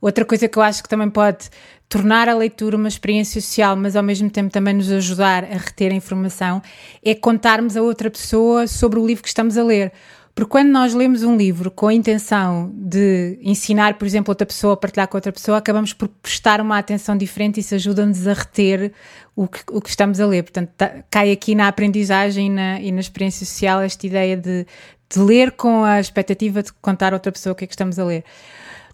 Outra 0.00 0.24
coisa 0.24 0.48
que 0.48 0.58
eu 0.58 0.62
acho 0.62 0.82
que 0.82 0.88
também 0.88 1.08
pode 1.08 1.48
tornar 1.88 2.28
a 2.28 2.34
leitura 2.34 2.76
uma 2.76 2.88
experiência 2.88 3.40
social, 3.40 3.76
mas 3.76 3.94
ao 3.94 4.02
mesmo 4.02 4.28
tempo 4.28 4.50
também 4.50 4.74
nos 4.74 4.90
ajudar 4.90 5.44
a 5.44 5.58
reter 5.58 5.92
a 5.92 5.94
informação, 5.94 6.60
é 7.04 7.14
contarmos 7.14 7.76
a 7.76 7.82
outra 7.82 8.10
pessoa 8.10 8.66
sobre 8.66 8.98
o 8.98 9.06
livro 9.06 9.22
que 9.22 9.28
estamos 9.28 9.56
a 9.56 9.62
ler. 9.62 9.92
Porque 10.34 10.50
quando 10.50 10.70
nós 10.70 10.94
lemos 10.94 11.22
um 11.22 11.36
livro 11.36 11.70
com 11.70 11.88
a 11.88 11.94
intenção 11.94 12.72
de 12.74 13.38
ensinar, 13.42 13.98
por 13.98 14.06
exemplo, 14.06 14.30
outra 14.30 14.46
pessoa 14.46 14.72
a 14.72 14.76
partilhar 14.76 15.06
com 15.06 15.16
outra 15.16 15.30
pessoa, 15.30 15.58
acabamos 15.58 15.92
por 15.92 16.08
prestar 16.08 16.58
uma 16.60 16.78
atenção 16.78 17.16
diferente 17.16 17.58
e 17.58 17.60
isso 17.60 17.74
ajuda-nos 17.74 18.26
a 18.26 18.32
reter 18.32 18.92
o 19.36 19.46
que, 19.46 19.60
o 19.70 19.80
que 19.80 19.90
estamos 19.90 20.20
a 20.20 20.26
ler. 20.26 20.42
Portanto, 20.42 20.70
tá, 20.76 21.04
cai 21.10 21.30
aqui 21.30 21.54
na 21.54 21.68
aprendizagem 21.68 22.46
e 22.46 22.50
na, 22.50 22.80
e 22.80 22.90
na 22.90 23.00
experiência 23.00 23.44
social 23.44 23.82
esta 23.82 24.06
ideia 24.06 24.34
de, 24.34 24.66
de 25.10 25.18
ler 25.18 25.52
com 25.52 25.84
a 25.84 26.00
expectativa 26.00 26.62
de 26.62 26.72
contar 26.74 27.12
a 27.12 27.16
outra 27.16 27.30
pessoa 27.30 27.52
o 27.52 27.56
que 27.56 27.64
é 27.64 27.66
que 27.66 27.74
estamos 27.74 27.98
a 27.98 28.04
ler. 28.04 28.24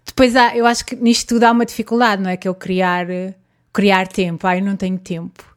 Depois 0.05 0.35
há, 0.35 0.57
eu 0.57 0.65
acho 0.65 0.85
que 0.85 0.95
nisto 0.95 1.29
tudo 1.29 1.45
há 1.45 1.51
uma 1.51 1.65
dificuldade, 1.65 2.21
não 2.21 2.29
é? 2.29 2.35
Que 2.35 2.49
é 2.49 2.51
o 2.51 2.55
criar, 2.55 3.07
criar 3.71 4.07
tempo. 4.09 4.45
Ai, 4.45 4.59
não 4.59 4.75
tenho 4.75 4.97
tempo. 4.99 5.48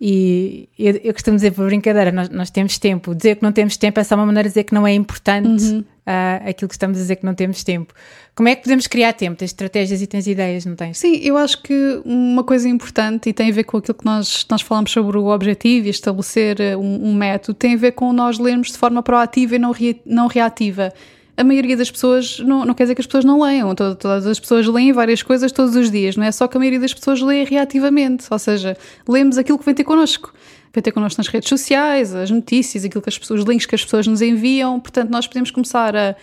E 0.00 0.66
eu, 0.78 0.98
eu 1.04 1.12
costumo 1.12 1.36
dizer 1.36 1.52
por 1.52 1.66
brincadeira, 1.66 2.10
nós, 2.10 2.30
nós, 2.30 2.48
temos 2.48 2.78
tempo. 2.78 3.14
Dizer 3.14 3.36
que 3.36 3.42
não 3.42 3.52
temos 3.52 3.76
tempo 3.76 4.00
é 4.00 4.04
só 4.04 4.14
uma 4.14 4.24
maneira 4.24 4.48
de 4.48 4.54
dizer 4.54 4.64
que 4.64 4.72
não 4.72 4.86
é 4.86 4.94
importante 4.94 5.62
uhum. 5.62 5.80
uh, 5.80 6.48
aquilo 6.48 6.68
que 6.68 6.74
estamos 6.74 6.96
a 6.96 7.00
dizer 7.02 7.16
que 7.16 7.26
não 7.26 7.34
temos 7.34 7.62
tempo. 7.62 7.92
Como 8.34 8.48
é 8.48 8.54
que 8.54 8.62
podemos 8.62 8.86
criar 8.86 9.12
tempo? 9.12 9.36
Tens 9.36 9.50
estratégias 9.50 10.00
e 10.00 10.06
tens 10.06 10.26
ideias, 10.26 10.64
não 10.64 10.74
tens? 10.74 10.96
Sim, 10.96 11.16
eu 11.16 11.36
acho 11.36 11.62
que 11.62 12.00
uma 12.02 12.42
coisa 12.42 12.66
importante 12.66 13.28
e 13.28 13.32
tem 13.34 13.50
a 13.50 13.52
ver 13.52 13.64
com 13.64 13.76
aquilo 13.76 13.98
que 13.98 14.04
nós, 14.06 14.46
nós 14.50 14.62
falamos 14.62 14.90
sobre 14.90 15.18
o 15.18 15.26
objetivo 15.26 15.86
e 15.86 15.90
estabelecer 15.90 16.56
um, 16.78 17.10
um 17.10 17.14
método, 17.14 17.52
tem 17.58 17.74
a 17.74 17.76
ver 17.76 17.92
com 17.92 18.10
nós 18.10 18.38
lermos 18.38 18.68
de 18.68 18.78
forma 18.78 19.02
proativa 19.02 19.56
e 19.56 19.58
não, 19.58 19.70
re, 19.70 20.00
não 20.06 20.28
reativa 20.28 20.94
a 21.40 21.44
maioria 21.44 21.74
das 21.74 21.90
pessoas, 21.90 22.38
não, 22.40 22.66
não 22.66 22.74
quer 22.74 22.84
dizer 22.84 22.94
que 22.94 23.00
as 23.00 23.06
pessoas 23.06 23.24
não 23.24 23.40
leiam, 23.40 23.74
todas, 23.74 23.96
todas 23.96 24.26
as 24.26 24.38
pessoas 24.38 24.66
leem 24.66 24.92
várias 24.92 25.22
coisas 25.22 25.50
todos 25.50 25.74
os 25.74 25.90
dias, 25.90 26.14
não 26.14 26.24
é 26.24 26.30
só 26.30 26.46
que 26.46 26.54
a 26.56 26.60
maioria 26.60 26.78
das 26.78 26.92
pessoas 26.92 27.22
lê 27.22 27.44
reativamente, 27.44 28.26
ou 28.30 28.38
seja, 28.38 28.76
lemos 29.08 29.38
aquilo 29.38 29.58
que 29.58 29.64
vem 29.64 29.74
ter 29.74 29.84
connosco. 29.84 30.34
Vem 30.72 30.82
ter 30.82 30.92
connosco 30.92 31.18
nas 31.18 31.26
redes 31.26 31.48
sociais, 31.48 32.14
as 32.14 32.30
notícias, 32.30 32.84
aquilo 32.84 33.02
que 33.02 33.08
as 33.08 33.18
pessoas, 33.18 33.40
os 33.40 33.46
links 33.46 33.66
que 33.66 33.74
as 33.74 33.82
pessoas 33.82 34.06
nos 34.06 34.20
enviam, 34.22 34.78
portanto, 34.78 35.10
nós 35.10 35.26
podemos 35.26 35.50
começar 35.50 35.96
a 35.96 36.14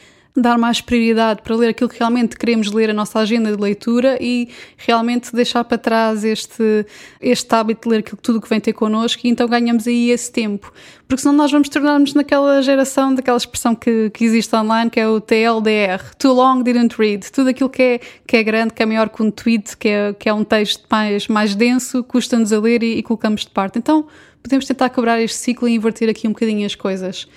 dar 0.41 0.57
mais 0.57 0.81
prioridade 0.81 1.41
para 1.41 1.55
ler 1.55 1.69
aquilo 1.69 1.89
que 1.89 1.97
realmente 1.97 2.37
queremos 2.37 2.71
ler, 2.71 2.89
a 2.89 2.93
nossa 2.93 3.19
agenda 3.19 3.55
de 3.55 3.61
leitura 3.61 4.17
e 4.21 4.49
realmente 4.77 5.33
deixar 5.33 5.63
para 5.63 5.77
trás 5.77 6.23
este, 6.23 6.85
este 7.19 7.53
hábito 7.55 7.87
de 7.87 7.89
ler 7.89 7.99
aquilo, 7.99 8.17
tudo 8.21 8.41
que 8.41 8.49
vem 8.49 8.59
ter 8.59 8.73
connosco 8.73 9.21
e 9.25 9.29
então 9.29 9.47
ganhamos 9.47 9.87
aí 9.87 10.11
esse 10.11 10.31
tempo. 10.31 10.71
Porque 11.07 11.21
senão 11.21 11.33
nós 11.33 11.51
vamos 11.51 11.69
tornar-nos 11.69 12.13
naquela 12.13 12.61
geração, 12.61 13.15
daquela 13.15 13.37
expressão 13.37 13.73
que, 13.73 14.09
que 14.09 14.25
existe 14.25 14.53
online, 14.55 14.89
que 14.89 14.99
é 14.99 15.07
o 15.07 15.21
TLDR, 15.21 16.15
Too 16.17 16.33
Long 16.33 16.61
Didn't 16.61 16.95
Read. 16.97 17.31
Tudo 17.31 17.49
aquilo 17.49 17.69
que 17.69 17.81
é, 17.81 17.99
que 18.27 18.37
é 18.37 18.43
grande, 18.43 18.73
que 18.73 18.83
é 18.83 18.85
maior 18.85 19.07
que 19.09 19.23
um 19.23 19.31
tweet, 19.31 19.77
que 19.77 19.87
é, 19.87 20.13
que 20.13 20.27
é 20.27 20.33
um 20.33 20.43
texto 20.43 20.85
mais, 20.91 21.27
mais 21.27 21.55
denso, 21.55 22.03
custa-nos 22.03 22.51
a 22.51 22.59
ler 22.59 22.83
e, 22.83 22.97
e 22.97 23.03
colocamos 23.03 23.41
de 23.41 23.51
parte. 23.51 23.79
Então 23.79 24.05
podemos 24.43 24.65
tentar 24.65 24.89
quebrar 24.89 25.21
este 25.21 25.37
ciclo 25.37 25.67
e 25.67 25.75
inverter 25.75 26.09
aqui 26.09 26.27
um 26.27 26.31
bocadinho 26.31 26.65
as 26.65 26.75
coisas. 26.75 27.27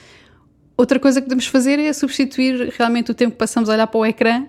Outra 0.81 0.99
coisa 0.99 1.21
que 1.21 1.27
podemos 1.27 1.47
fazer 1.47 1.79
é 1.79 1.93
substituir 1.93 2.73
realmente 2.79 3.11
o 3.11 3.15
tempo 3.15 3.33
que 3.33 3.37
passamos 3.37 3.69
a 3.69 3.75
olhar 3.75 3.87
para 3.87 4.01
o 4.01 4.07
ecrã, 4.07 4.47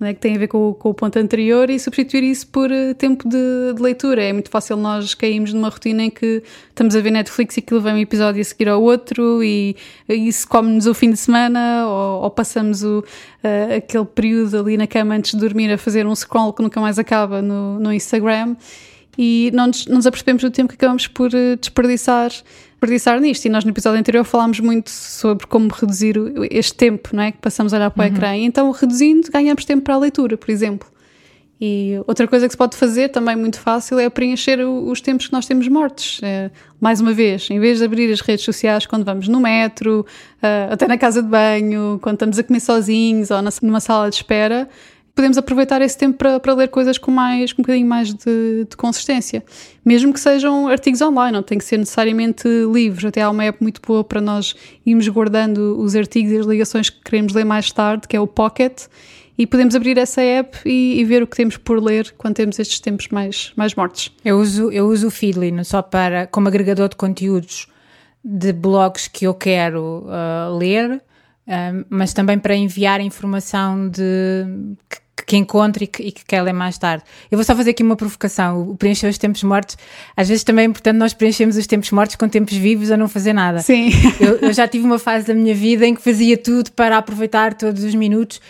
é, 0.00 0.14
que 0.14 0.18
tem 0.18 0.34
a 0.34 0.38
ver 0.38 0.48
com, 0.48 0.72
com, 0.72 0.88
o 0.88 0.94
ponto 0.94 1.18
anterior, 1.18 1.68
e 1.68 1.78
substituir 1.78 2.22
isso 2.22 2.46
por 2.46 2.70
uh, 2.70 2.94
tempo 2.94 3.28
de, 3.28 3.74
de, 3.74 3.82
leitura. 3.82 4.22
É 4.22 4.32
muito 4.32 4.48
fácil 4.48 4.78
nós 4.78 5.12
cairmos 5.14 5.52
numa 5.52 5.68
rotina 5.68 6.04
em 6.04 6.08
que 6.08 6.42
estamos 6.70 6.96
a 6.96 7.00
ver 7.02 7.10
Netflix 7.10 7.58
e 7.58 7.60
aquilo 7.60 7.82
vem 7.82 7.92
um 7.92 7.98
episódio 7.98 8.40
a 8.40 8.44
seguir 8.44 8.70
ao 8.70 8.82
outro, 8.82 9.44
e, 9.44 9.76
e 10.08 10.26
isso 10.26 10.48
come-nos 10.48 10.86
o 10.86 10.94
fim 10.94 11.10
de 11.10 11.18
semana, 11.18 11.86
ou, 11.86 12.22
ou 12.22 12.30
passamos 12.30 12.82
o, 12.82 13.00
uh, 13.00 13.76
aquele 13.76 14.06
período 14.06 14.60
ali 14.60 14.78
na 14.78 14.86
cama 14.86 15.14
antes 15.14 15.32
de 15.32 15.36
dormir 15.38 15.70
a 15.70 15.76
fazer 15.76 16.06
um 16.06 16.14
scroll 16.14 16.54
que 16.54 16.62
nunca 16.62 16.80
mais 16.80 16.98
acaba 16.98 17.42
no, 17.42 17.78
no 17.78 17.92
Instagram 17.92 18.56
e 19.16 19.50
não 19.54 19.68
nos, 19.68 19.86
não 19.86 19.96
nos 19.96 20.06
apercebemos 20.06 20.42
do 20.42 20.50
tempo 20.50 20.68
que 20.70 20.76
acabamos 20.76 21.06
por 21.06 21.28
uh, 21.28 21.56
desperdiçar 21.58 22.30
desperdiçar 22.84 23.20
nisto. 23.20 23.46
E 23.46 23.48
nós 23.48 23.64
no 23.64 23.70
episódio 23.70 23.98
anterior 23.98 24.24
falámos 24.24 24.60
muito 24.60 24.90
sobre 24.90 25.46
como 25.46 25.68
reduzir 25.68 26.16
este 26.50 26.74
tempo, 26.74 27.10
não 27.12 27.22
é? 27.22 27.32
Que 27.32 27.38
passamos 27.38 27.72
a 27.72 27.76
olhar 27.76 27.90
para 27.90 28.04
o 28.04 28.08
uhum. 28.08 28.14
ecrã. 28.14 28.36
E 28.36 28.44
então, 28.44 28.70
reduzindo, 28.70 29.30
ganhamos 29.30 29.64
tempo 29.64 29.82
para 29.82 29.94
a 29.94 29.98
leitura, 29.98 30.36
por 30.36 30.50
exemplo. 30.50 30.88
E 31.60 31.94
outra 32.06 32.26
coisa 32.26 32.46
que 32.46 32.52
se 32.52 32.58
pode 32.58 32.76
fazer 32.76 33.08
também 33.08 33.36
muito 33.36 33.60
fácil 33.60 33.98
é 33.98 34.10
preencher 34.10 34.60
os 34.60 35.00
tempos 35.00 35.28
que 35.28 35.32
nós 35.32 35.46
temos 35.46 35.66
mortos. 35.68 36.20
É, 36.22 36.50
mais 36.80 37.00
uma 37.00 37.12
vez, 37.12 37.48
em 37.48 37.60
vez 37.60 37.78
de 37.78 37.84
abrir 37.84 38.12
as 38.12 38.20
redes 38.20 38.44
sociais 38.44 38.84
quando 38.86 39.04
vamos 39.04 39.28
no 39.28 39.40
metro, 39.40 40.04
uh, 40.42 40.72
até 40.72 40.86
na 40.88 40.98
casa 40.98 41.22
de 41.22 41.28
banho, 41.28 41.98
quando 42.02 42.16
estamos 42.16 42.38
a 42.38 42.42
comer 42.42 42.60
sozinhos 42.60 43.30
ou 43.30 43.38
numa 43.62 43.80
sala 43.80 44.10
de 44.10 44.16
espera, 44.16 44.68
podemos 45.14 45.38
aproveitar 45.38 45.80
esse 45.80 45.96
tempo 45.96 46.18
para, 46.18 46.40
para 46.40 46.54
ler 46.54 46.68
coisas 46.68 46.98
com, 46.98 47.10
mais, 47.10 47.52
com 47.52 47.62
um 47.62 47.64
bocadinho 47.64 47.86
mais 47.86 48.12
de, 48.12 48.66
de, 48.68 48.76
consistência. 48.76 49.44
Mesmo 49.84 50.12
que 50.12 50.18
sejam 50.18 50.66
artigos 50.66 51.00
online, 51.00 51.32
não 51.32 51.42
tem 51.42 51.56
que 51.56 51.64
ser 51.64 51.78
necessariamente 51.78 52.48
livros. 52.72 53.04
Até 53.04 53.22
há 53.22 53.30
uma 53.30 53.44
app 53.44 53.62
muito 53.62 53.80
boa 53.80 54.02
para 54.02 54.20
nós 54.20 54.54
irmos 54.84 55.06
guardando 55.08 55.78
os 55.78 55.94
artigos 55.94 56.32
e 56.32 56.38
as 56.38 56.46
ligações 56.46 56.90
que 56.90 57.00
queremos 57.00 57.32
ler 57.32 57.44
mais 57.44 57.70
tarde, 57.70 58.08
que 58.08 58.16
é 58.16 58.20
o 58.20 58.26
Pocket. 58.26 58.86
E 59.36 59.46
podemos 59.46 59.74
abrir 59.74 59.98
essa 59.98 60.20
app 60.20 60.58
e, 60.64 61.00
e 61.00 61.04
ver 61.04 61.22
o 61.22 61.26
que 61.26 61.36
temos 61.36 61.56
por 61.56 61.82
ler 61.82 62.12
quando 62.16 62.34
temos 62.34 62.58
estes 62.58 62.80
tempos 62.80 63.08
mais, 63.08 63.52
mais 63.56 63.74
mortos. 63.74 64.12
Eu 64.24 64.38
uso, 64.38 64.70
eu 64.70 64.86
uso 64.86 65.08
o 65.08 65.10
Feedly 65.10 65.50
não 65.50 65.64
só 65.64 65.82
para, 65.82 66.26
como 66.26 66.48
agregador 66.48 66.88
de 66.88 66.96
conteúdos 66.96 67.68
de 68.24 68.52
blogs 68.52 69.06
que 69.08 69.26
eu 69.26 69.34
quero 69.34 70.06
uh, 70.06 70.56
ler, 70.56 70.96
uh, 70.96 71.86
mas 71.90 72.12
também 72.12 72.38
para 72.38 72.54
enviar 72.54 73.00
informação 73.00 73.88
de 73.88 74.46
que 74.88 75.03
que 75.22 75.36
encontre 75.36 75.84
e 75.84 75.86
que, 75.86 76.02
e 76.02 76.12
que 76.12 76.24
quer 76.24 76.42
ler 76.42 76.52
mais 76.52 76.76
tarde. 76.76 77.04
Eu 77.30 77.38
vou 77.38 77.44
só 77.44 77.54
fazer 77.54 77.70
aqui 77.70 77.82
uma 77.82 77.96
provocação. 77.96 78.68
O 78.68 78.76
preencher 78.76 79.08
os 79.08 79.18
tempos 79.18 79.42
mortos, 79.42 79.76
às 80.16 80.28
vezes 80.28 80.44
também 80.44 80.64
é 80.64 80.68
importante 80.68 80.96
nós 80.96 81.14
preenchemos 81.14 81.56
os 81.56 81.66
tempos 81.66 81.90
mortos 81.90 82.16
com 82.16 82.28
tempos 82.28 82.54
vivos 82.54 82.90
a 82.90 82.96
não 82.96 83.08
fazer 83.08 83.32
nada. 83.32 83.60
Sim. 83.60 83.90
Eu, 84.20 84.36
eu 84.48 84.52
já 84.52 84.66
tive 84.66 84.84
uma 84.84 84.98
fase 84.98 85.26
da 85.26 85.34
minha 85.34 85.54
vida 85.54 85.86
em 85.86 85.94
que 85.94 86.02
fazia 86.02 86.36
tudo 86.36 86.72
para 86.72 86.98
aproveitar 86.98 87.54
todos 87.54 87.84
os 87.84 87.94
minutos 87.94 88.40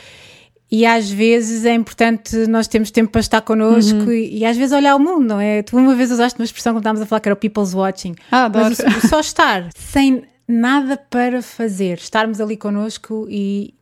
e 0.70 0.84
às 0.84 1.10
vezes 1.10 1.64
é 1.64 1.74
importante 1.74 2.36
nós 2.48 2.66
termos 2.66 2.90
tempo 2.90 3.12
para 3.12 3.20
estar 3.20 3.40
connosco 3.42 3.96
uhum. 3.96 4.10
e, 4.10 4.38
e, 4.38 4.44
às 4.44 4.56
vezes 4.56 4.72
olhar 4.72 4.96
o 4.96 4.98
mundo, 4.98 5.24
não 5.24 5.40
é? 5.40 5.62
Tu 5.62 5.76
uma 5.76 5.94
vez 5.94 6.10
usaste 6.10 6.38
uma 6.38 6.44
expressão 6.44 6.72
quando 6.72 6.80
estávamos 6.80 7.02
a 7.02 7.06
falar 7.06 7.20
que 7.20 7.28
era 7.28 7.34
o 7.34 7.36
people's 7.36 7.74
watching. 7.74 8.16
Ah, 8.30 8.46
adoro. 8.46 8.74
Mas 8.84 9.08
só 9.08 9.20
estar 9.20 9.68
sem 9.76 10.24
nada 10.48 10.96
para 10.96 11.42
fazer, 11.42 11.98
estarmos 11.98 12.40
ali 12.40 12.56
connosco 12.56 13.26
e 13.30 13.74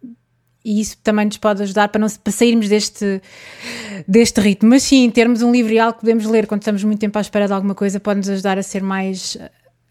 e 0.64 0.80
isso 0.80 0.96
também 1.02 1.26
nos 1.26 1.36
pode 1.36 1.62
ajudar 1.62 1.88
para, 1.88 2.00
não, 2.00 2.08
para 2.08 2.32
sairmos 2.32 2.68
deste, 2.68 3.20
deste 4.06 4.40
ritmo. 4.40 4.68
Mas 4.68 4.84
sim, 4.84 5.10
termos 5.10 5.42
um 5.42 5.50
livro 5.50 5.72
e 5.72 5.78
algo 5.78 5.94
que 5.94 6.00
podemos 6.00 6.24
ler 6.26 6.46
quando 6.46 6.62
estamos 6.62 6.84
muito 6.84 7.00
tempo 7.00 7.18
à 7.18 7.20
espera 7.20 7.46
de 7.46 7.52
alguma 7.52 7.74
coisa 7.74 7.98
pode 7.98 8.18
nos 8.18 8.28
ajudar 8.28 8.58
a 8.58 8.62
ser 8.62 8.82
mais. 8.82 9.36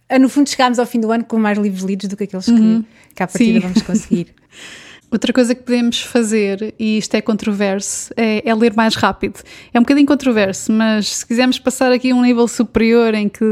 a 0.10 0.18
no 0.18 0.30
fundo 0.30 0.50
chegarmos 0.50 0.80
ao 0.80 0.86
fim 0.86 1.00
do 1.00 1.12
ano 1.12 1.24
com 1.25 1.38
mais 1.38 1.58
livros 1.58 1.84
lidos 1.84 2.08
do 2.08 2.16
que 2.16 2.24
aqueles 2.24 2.48
uhum. 2.48 2.84
que, 2.84 3.16
que 3.16 3.24
à 3.24 3.28
partida 3.28 3.54
sim. 3.54 3.60
vamos 3.60 3.82
conseguir. 3.82 4.28
Outra 5.12 5.34
coisa 5.34 5.53
que 5.53 5.62
podemos 5.62 6.01
fazer, 6.01 6.74
e 6.80 6.98
isto 6.98 7.13
é 7.15 7.22
controverso, 7.22 8.13
é, 8.15 8.48
é, 8.48 8.56
ler 8.56 8.74
mais 8.74 8.96
rápido. 8.96 9.41
É 9.74 9.77
um 9.77 9.82
bocadinho 9.82 10.08
controverso, 10.08 10.72
mas 10.72 11.18
se 11.18 11.27
quisermos 11.27 11.60
passar 11.60 11.91
aqui 11.91 12.12
a 12.12 12.15
um 12.15 12.22
nível 12.22 12.48
superior 12.48 13.13
em 13.13 13.27
que 13.27 13.44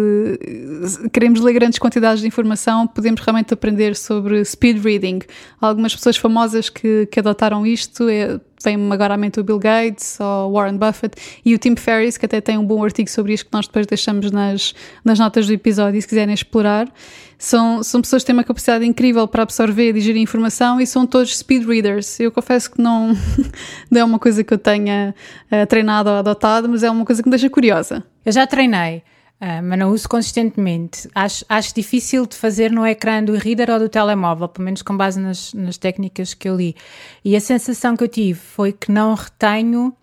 queremos 1.11 1.41
ler 1.41 1.51
grandes 1.51 1.77
quantidades 1.77 2.21
de 2.21 2.27
informação, 2.27 2.87
podemos 2.87 3.19
realmente 3.19 3.53
aprender 3.53 3.97
sobre 3.97 4.45
speed 4.45 4.81
reading. 4.81 5.19
Algumas 5.59 5.93
pessoas 5.93 6.15
famosas 6.15 6.69
que, 6.69 7.05
que 7.07 7.19
adotaram 7.19 7.65
isto 7.65 8.07
é, 8.07 8.39
vem-me 8.63 8.91
agora 8.93 9.13
à 9.13 9.17
mente 9.17 9.39
o 9.39 9.43
Bill 9.43 9.59
Gates 9.59 10.19
ou 10.19 10.53
Warren 10.53 10.77
Buffett 10.77 11.15
e 11.45 11.53
o 11.53 11.57
Tim 11.57 11.75
Ferriss, 11.75 12.17
que 12.17 12.25
até 12.25 12.41
tem 12.41 12.57
um 12.57 12.65
bom 12.65 12.83
artigo 12.83 13.09
sobre 13.09 13.33
isto 13.33 13.45
que 13.45 13.53
nós 13.53 13.67
depois 13.67 13.85
deixamos 13.87 14.31
nas, 14.31 14.73
nas 15.03 15.19
notas 15.19 15.47
do 15.47 15.53
episódio, 15.53 16.01
se 16.01 16.07
quiserem 16.07 16.33
explorar. 16.33 16.91
São, 17.37 17.81
são 17.83 18.01
pessoas 18.01 18.21
que 18.21 18.27
têm 18.27 18.35
uma 18.35 18.43
capacidade 18.43 18.85
incrível 18.85 19.25
para 19.27 19.43
absorver 19.43 19.89
e 19.89 19.93
digerir 19.93 20.21
informação 20.21 20.81
e 20.81 20.85
são 20.85 21.07
todos 21.07 21.37
speed 21.37 21.65
readers. 21.65 22.19
Eu 22.19 22.31
confesso 22.31 22.69
que 22.69 22.81
não, 22.81 23.15
não 23.89 24.01
é 24.01 24.03
uma 24.03 24.19
coisa 24.19 24.43
que 24.43 24.53
eu 24.53 24.57
tenha 24.57 25.15
uh, 25.51 25.65
treinado 25.65 26.09
ou 26.09 26.17
adotado, 26.17 26.67
mas 26.67 26.83
é 26.83 26.91
uma 26.91 27.05
coisa 27.05 27.23
que 27.23 27.29
me 27.29 27.31
deixa 27.31 27.49
curiosa. 27.49 28.03
Eu 28.25 28.31
já 28.33 28.45
treinei. 28.45 29.03
Uh, 29.41 29.63
mas 29.63 29.79
não 29.79 29.91
uso 29.91 30.09
consistentemente. 30.09 31.09
Acho, 31.15 31.45
acho 31.47 31.73
difícil 31.73 32.25
de 32.25 32.35
fazer 32.35 32.71
no 32.71 32.85
ecrã 32.85 33.23
do 33.23 33.33
e-reader 33.33 33.69
ou 33.69 33.79
do 33.79 33.87
telemóvel, 33.87 34.49
pelo 34.49 34.65
menos 34.65 34.81
com 34.81 34.97
base 34.97 35.17
nas, 35.17 35.53
nas 35.53 35.77
técnicas 35.77 36.33
que 36.33 36.49
eu 36.49 36.57
li. 36.57 36.75
E 37.23 37.37
a 37.37 37.39
sensação 37.39 37.95
que 37.95 38.03
eu 38.03 38.09
tive 38.09 38.37
foi 38.37 38.73
que 38.73 38.91
não 38.91 39.13
retenho, 39.13 39.95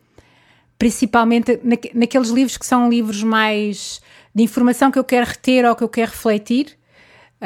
principalmente 0.78 1.61
na, 1.62 1.76
naqueles 1.95 2.31
livros 2.31 2.57
que 2.57 2.64
são 2.64 2.88
livros 2.88 3.23
mais 3.23 4.00
de 4.35 4.43
informação 4.43 4.90
que 4.90 4.99
eu 4.99 5.05
quero 5.05 5.26
reter 5.26 5.66
ou 5.66 5.76
que 5.76 5.85
eu 5.85 5.88
quero 5.88 6.12
refletir. 6.12 6.76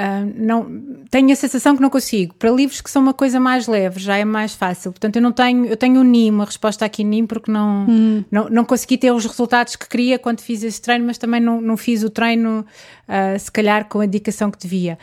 Uh, 0.01 0.33
não, 0.35 0.83
tenho 1.11 1.31
a 1.31 1.37
sensação 1.37 1.77
que 1.77 1.83
não 1.83 1.91
consigo. 1.91 2.35
Para 2.35 2.51
livros 2.51 2.81
que 2.81 2.91
são 2.91 3.03
uma 3.03 3.13
coisa 3.13 3.39
mais 3.39 3.67
leve, 3.67 4.01
já 4.01 4.17
é 4.17 4.25
mais 4.25 4.55
fácil. 4.55 4.93
Portanto, 4.93 5.17
eu 5.17 5.23
não 5.23 5.31
tenho, 5.31 5.67
eu 5.67 5.77
tenho 5.77 6.01
um 6.01 6.05
NIM, 6.05 6.31
uma 6.31 6.47
resposta 6.47 6.87
aqui 6.87 7.05
NIM, 7.05 7.27
porque 7.27 7.51
não, 7.51 7.87
hum. 7.87 8.25
não, 8.31 8.49
não 8.49 8.65
consegui 8.65 8.97
ter 8.97 9.13
os 9.13 9.27
resultados 9.27 9.77
que 9.77 9.87
queria 9.87 10.19
quando 10.19 10.41
fiz 10.41 10.63
esse 10.63 10.81
treino, 10.81 11.05
mas 11.05 11.19
também 11.19 11.41
não, 11.41 11.61
não 11.61 11.77
fiz 11.77 12.03
o 12.03 12.09
treino, 12.09 12.65
uh, 13.07 13.39
se 13.39 13.53
calhar, 13.53 13.89
com 13.89 14.01
a 14.01 14.07
dedicação 14.07 14.51
que 14.51 14.59
devia. 14.59 14.99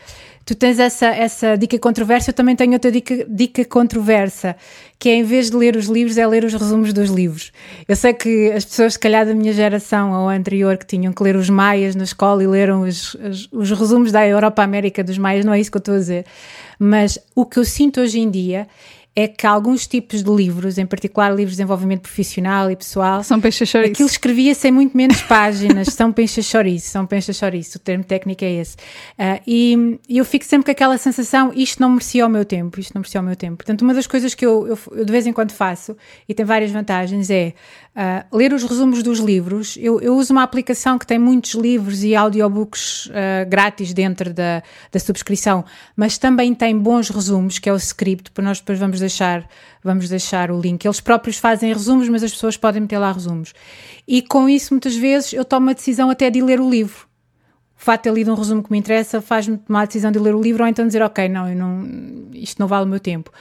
Tu 0.48 0.56
tens 0.56 0.80
essa, 0.80 1.08
essa 1.08 1.58
dica 1.58 1.78
controversa, 1.78 2.30
eu 2.30 2.34
também 2.34 2.56
tenho 2.56 2.72
outra 2.72 2.90
dica, 2.90 3.26
dica 3.28 3.66
controversa, 3.66 4.56
que 4.98 5.10
é 5.10 5.16
em 5.16 5.24
vez 5.24 5.52
de 5.52 5.58
ler 5.58 5.76
os 5.76 5.88
livros, 5.88 6.18
é 6.18 6.26
ler 6.26 6.46
os 6.46 6.54
resumos 6.54 6.94
dos 6.94 7.10
livros. 7.10 7.52
Eu 7.86 7.98
sei 7.98 8.14
que 8.14 8.50
as 8.54 8.64
pessoas, 8.64 8.94
se 8.94 9.00
calhar, 9.00 9.26
da 9.26 9.34
minha 9.34 9.52
geração 9.52 10.14
ou 10.14 10.30
anterior, 10.30 10.78
que 10.78 10.86
tinham 10.86 11.12
que 11.12 11.22
ler 11.22 11.36
os 11.36 11.50
maias 11.50 11.98
na 11.98 12.06
escola 12.06 12.42
e 12.42 12.48
leram 12.48 12.84
os, 12.84 13.14
os, 13.16 13.50
os 13.52 13.72
resumos 13.72 14.10
da 14.10 14.26
Europa-América 14.26 15.04
dos 15.04 15.18
maias, 15.18 15.44
não 15.44 15.52
é 15.52 15.60
isso 15.60 15.70
que 15.70 15.76
eu 15.76 15.80
estou 15.80 15.96
a 15.96 15.98
dizer. 15.98 16.26
Mas 16.80 17.20
o 17.36 17.46
que 17.46 17.60
eu 17.60 17.66
sinto 17.66 18.00
hoje 18.00 18.22
em 18.22 18.32
dia 18.32 18.70
é 19.20 19.28
que 19.28 19.48
alguns 19.48 19.88
tipos 19.88 20.22
de 20.22 20.30
livros, 20.30 20.78
em 20.78 20.86
particular 20.86 21.30
livros 21.30 21.54
de 21.54 21.56
desenvolvimento 21.56 22.02
profissional 22.02 22.70
e 22.70 22.76
pessoal, 22.76 23.24
são 23.24 23.42
pencha-chouriço. 23.42 23.94
Aquilo 23.94 24.08
escrevia-se 24.08 24.68
em 24.68 24.72
muito 24.72 24.96
menos 24.96 25.24
páginas, 25.24 25.88
são 25.88 26.14
pencha-chouriço, 26.14 26.88
são 26.88 27.04
pencha-chouriço, 27.04 27.80
o 27.80 27.82
termo 27.82 28.04
técnico 28.04 28.46
é 28.46 28.54
esse. 28.54 28.76
Uh, 28.76 29.42
e, 29.48 30.00
e, 30.08 30.20
eu 30.20 30.24
fico 30.24 30.46
sempre 30.46 30.66
com 30.66 30.72
aquela 30.72 31.00
sensação, 31.00 31.52
isto 31.56 31.82
não 31.82 31.90
merecia 31.90 32.28
o 32.28 32.30
meu 32.30 32.46
tempo, 32.46 32.80
isto 32.80 32.94
não 32.94 33.00
merecia 33.00 33.20
o 33.20 33.24
meu 33.24 33.36
tempo. 33.36 33.58
Portanto, 33.58 33.82
uma 33.82 33.96
das 33.96 34.06
coisas 34.06 34.36
que 34.36 34.46
eu, 34.46 34.68
eu, 34.68 34.80
eu 34.92 35.04
de 35.04 35.12
vez 35.12 35.26
em 35.26 35.34
quando 35.34 35.52
faço, 35.52 35.98
e 36.30 36.34
tem 36.36 36.46
várias 36.46 36.70
vantagens, 36.70 37.32
é 37.32 37.56
uh, 37.96 38.38
ler 38.38 38.54
os 38.54 38.64
resumos 38.64 39.02
dos 39.02 39.18
livros. 39.18 39.76
Eu, 39.82 40.00
eu, 40.00 40.16
uso 40.16 40.32
uma 40.32 40.44
aplicação 40.44 41.00
que 41.00 41.08
tem 41.08 41.18
muitos 41.18 41.56
livros 41.56 42.04
e 42.04 42.16
audiobooks 42.16 43.08
uh, 43.08 43.50
grátis 43.50 43.94
dentro 43.94 44.32
da, 44.32 44.62
da 44.92 45.00
subscrição, 45.00 45.66
mas 45.96 46.20
também 46.20 46.54
tem 46.54 46.78
bons 46.78 47.10
resumos, 47.10 47.58
que 47.58 47.68
é 47.68 47.74
o 47.74 47.78
script, 47.78 48.30
para 48.30 48.44
nós 48.44 48.60
depois 48.60 48.78
vamos 48.78 49.02
deixar, 49.08 49.48
vamos 49.84 50.10
deixar 50.10 50.52
o 50.52 50.60
link. 50.60 50.86
Eles 50.86 51.00
próprios 51.00 51.38
fazem 51.38 51.74
resumos, 51.74 52.08
mas 52.10 52.24
as 52.24 52.32
pessoas 52.32 52.56
podem 52.56 52.82
meter 52.82 52.98
lá 52.98 53.12
resumos. 53.12 53.54
E 54.08 54.22
com 54.22 54.48
isso, 54.48 54.74
muitas 54.74 54.96
vezes, 54.96 55.34
eu 55.34 55.44
tomo 55.44 55.70
a 55.70 55.74
decisão 55.74 56.10
até 56.10 56.30
de 56.30 56.42
ler 56.42 56.60
o 56.60 56.70
livro. 56.70 57.08
O 57.80 57.84
facto 57.84 58.04
de 58.04 58.10
ter 58.10 58.16
lido 58.16 58.32
um 58.32 58.36
resumo 58.36 58.64
que 58.64 58.72
me 58.72 58.78
interessa 58.78 59.22
faz-me 59.22 59.58
tomar 59.58 59.82
a 59.82 59.86
decisão 59.86 60.12
de 60.12 60.20
ler 60.20 60.34
o 60.34 60.42
livro 60.42 60.64
ou 60.64 60.70
então 60.70 60.86
dizer, 60.86 61.02
ok, 61.02 61.30
não, 61.30 61.54
não, 61.54 61.88
isto 62.34 62.60
não 62.60 62.68
vale 62.68 62.86
o 62.86 62.90
meu 62.90 63.00
tempo. 63.00 63.32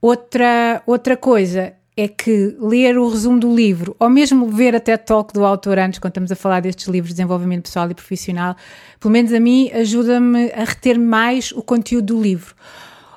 Outra, 0.00 0.82
outra 0.86 1.16
coisa 1.16 1.74
é 1.96 2.08
que 2.08 2.56
ler 2.58 2.96
o 2.96 3.08
resumo 3.08 3.38
do 3.38 3.54
livro, 3.54 3.94
ou 3.98 4.08
mesmo 4.08 4.48
ver 4.48 4.74
a 4.74 4.80
TED 4.80 5.04
Talk 5.04 5.32
do 5.34 5.44
autor 5.44 5.78
antes, 5.78 5.98
quando 5.98 6.12
estamos 6.12 6.32
a 6.32 6.36
falar 6.36 6.60
destes 6.60 6.88
livros 6.88 7.10
de 7.10 7.16
desenvolvimento 7.16 7.64
pessoal 7.64 7.90
e 7.90 7.94
profissional, 7.94 8.56
pelo 8.98 9.12
menos 9.12 9.32
a 9.32 9.38
mim, 9.38 9.70
ajuda-me 9.72 10.50
a 10.52 10.64
reter 10.64 10.98
mais 10.98 11.52
o 11.52 11.62
conteúdo 11.62 12.14
do 12.14 12.22
livro. 12.22 12.54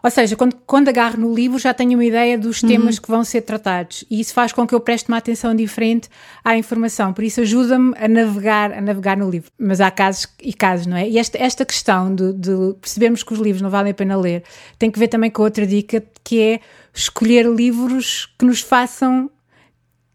Ou 0.05 0.11
seja, 0.11 0.35
quando, 0.35 0.55
quando 0.67 0.87
agarro 0.87 1.19
no 1.19 1.33
livro 1.33 1.57
já 1.57 1.73
tenho 1.73 1.93
uma 1.93 2.05
ideia 2.05 2.37
dos 2.37 2.61
uhum. 2.61 2.69
temas 2.69 2.97
uhum. 2.97 3.01
que 3.01 3.09
vão 3.09 3.23
ser 3.23 3.41
tratados 3.41 4.05
e 4.07 4.19
isso 4.19 4.35
faz 4.35 4.53
com 4.53 4.67
que 4.67 4.75
eu 4.75 4.79
preste 4.79 5.07
uma 5.09 5.17
atenção 5.17 5.55
diferente 5.55 6.07
à 6.43 6.55
informação. 6.55 7.11
Por 7.11 7.23
isso 7.23 7.41
ajuda-me 7.41 7.91
a 7.97 8.07
navegar, 8.07 8.71
a 8.71 8.81
navegar 8.81 9.17
no 9.17 9.27
livro. 9.27 9.49
Mas 9.57 9.81
há 9.81 9.89
casos 9.89 10.27
e 10.39 10.53
casos, 10.53 10.85
não 10.85 10.95
é? 10.95 11.09
E 11.09 11.17
esta, 11.17 11.39
esta 11.39 11.65
questão 11.65 12.13
de, 12.13 12.33
de 12.33 12.75
percebermos 12.79 13.23
que 13.23 13.33
os 13.33 13.39
livros 13.39 13.63
não 13.63 13.71
valem 13.71 13.93
a 13.93 13.95
pena 13.95 14.15
ler 14.15 14.43
tem 14.77 14.91
que 14.91 14.99
ver 14.99 15.07
também 15.07 15.31
com 15.31 15.41
outra 15.41 15.65
dica 15.65 16.03
que 16.23 16.39
é 16.39 16.59
escolher 16.93 17.47
livros 17.47 18.31
que 18.37 18.45
nos 18.45 18.61
façam 18.61 19.27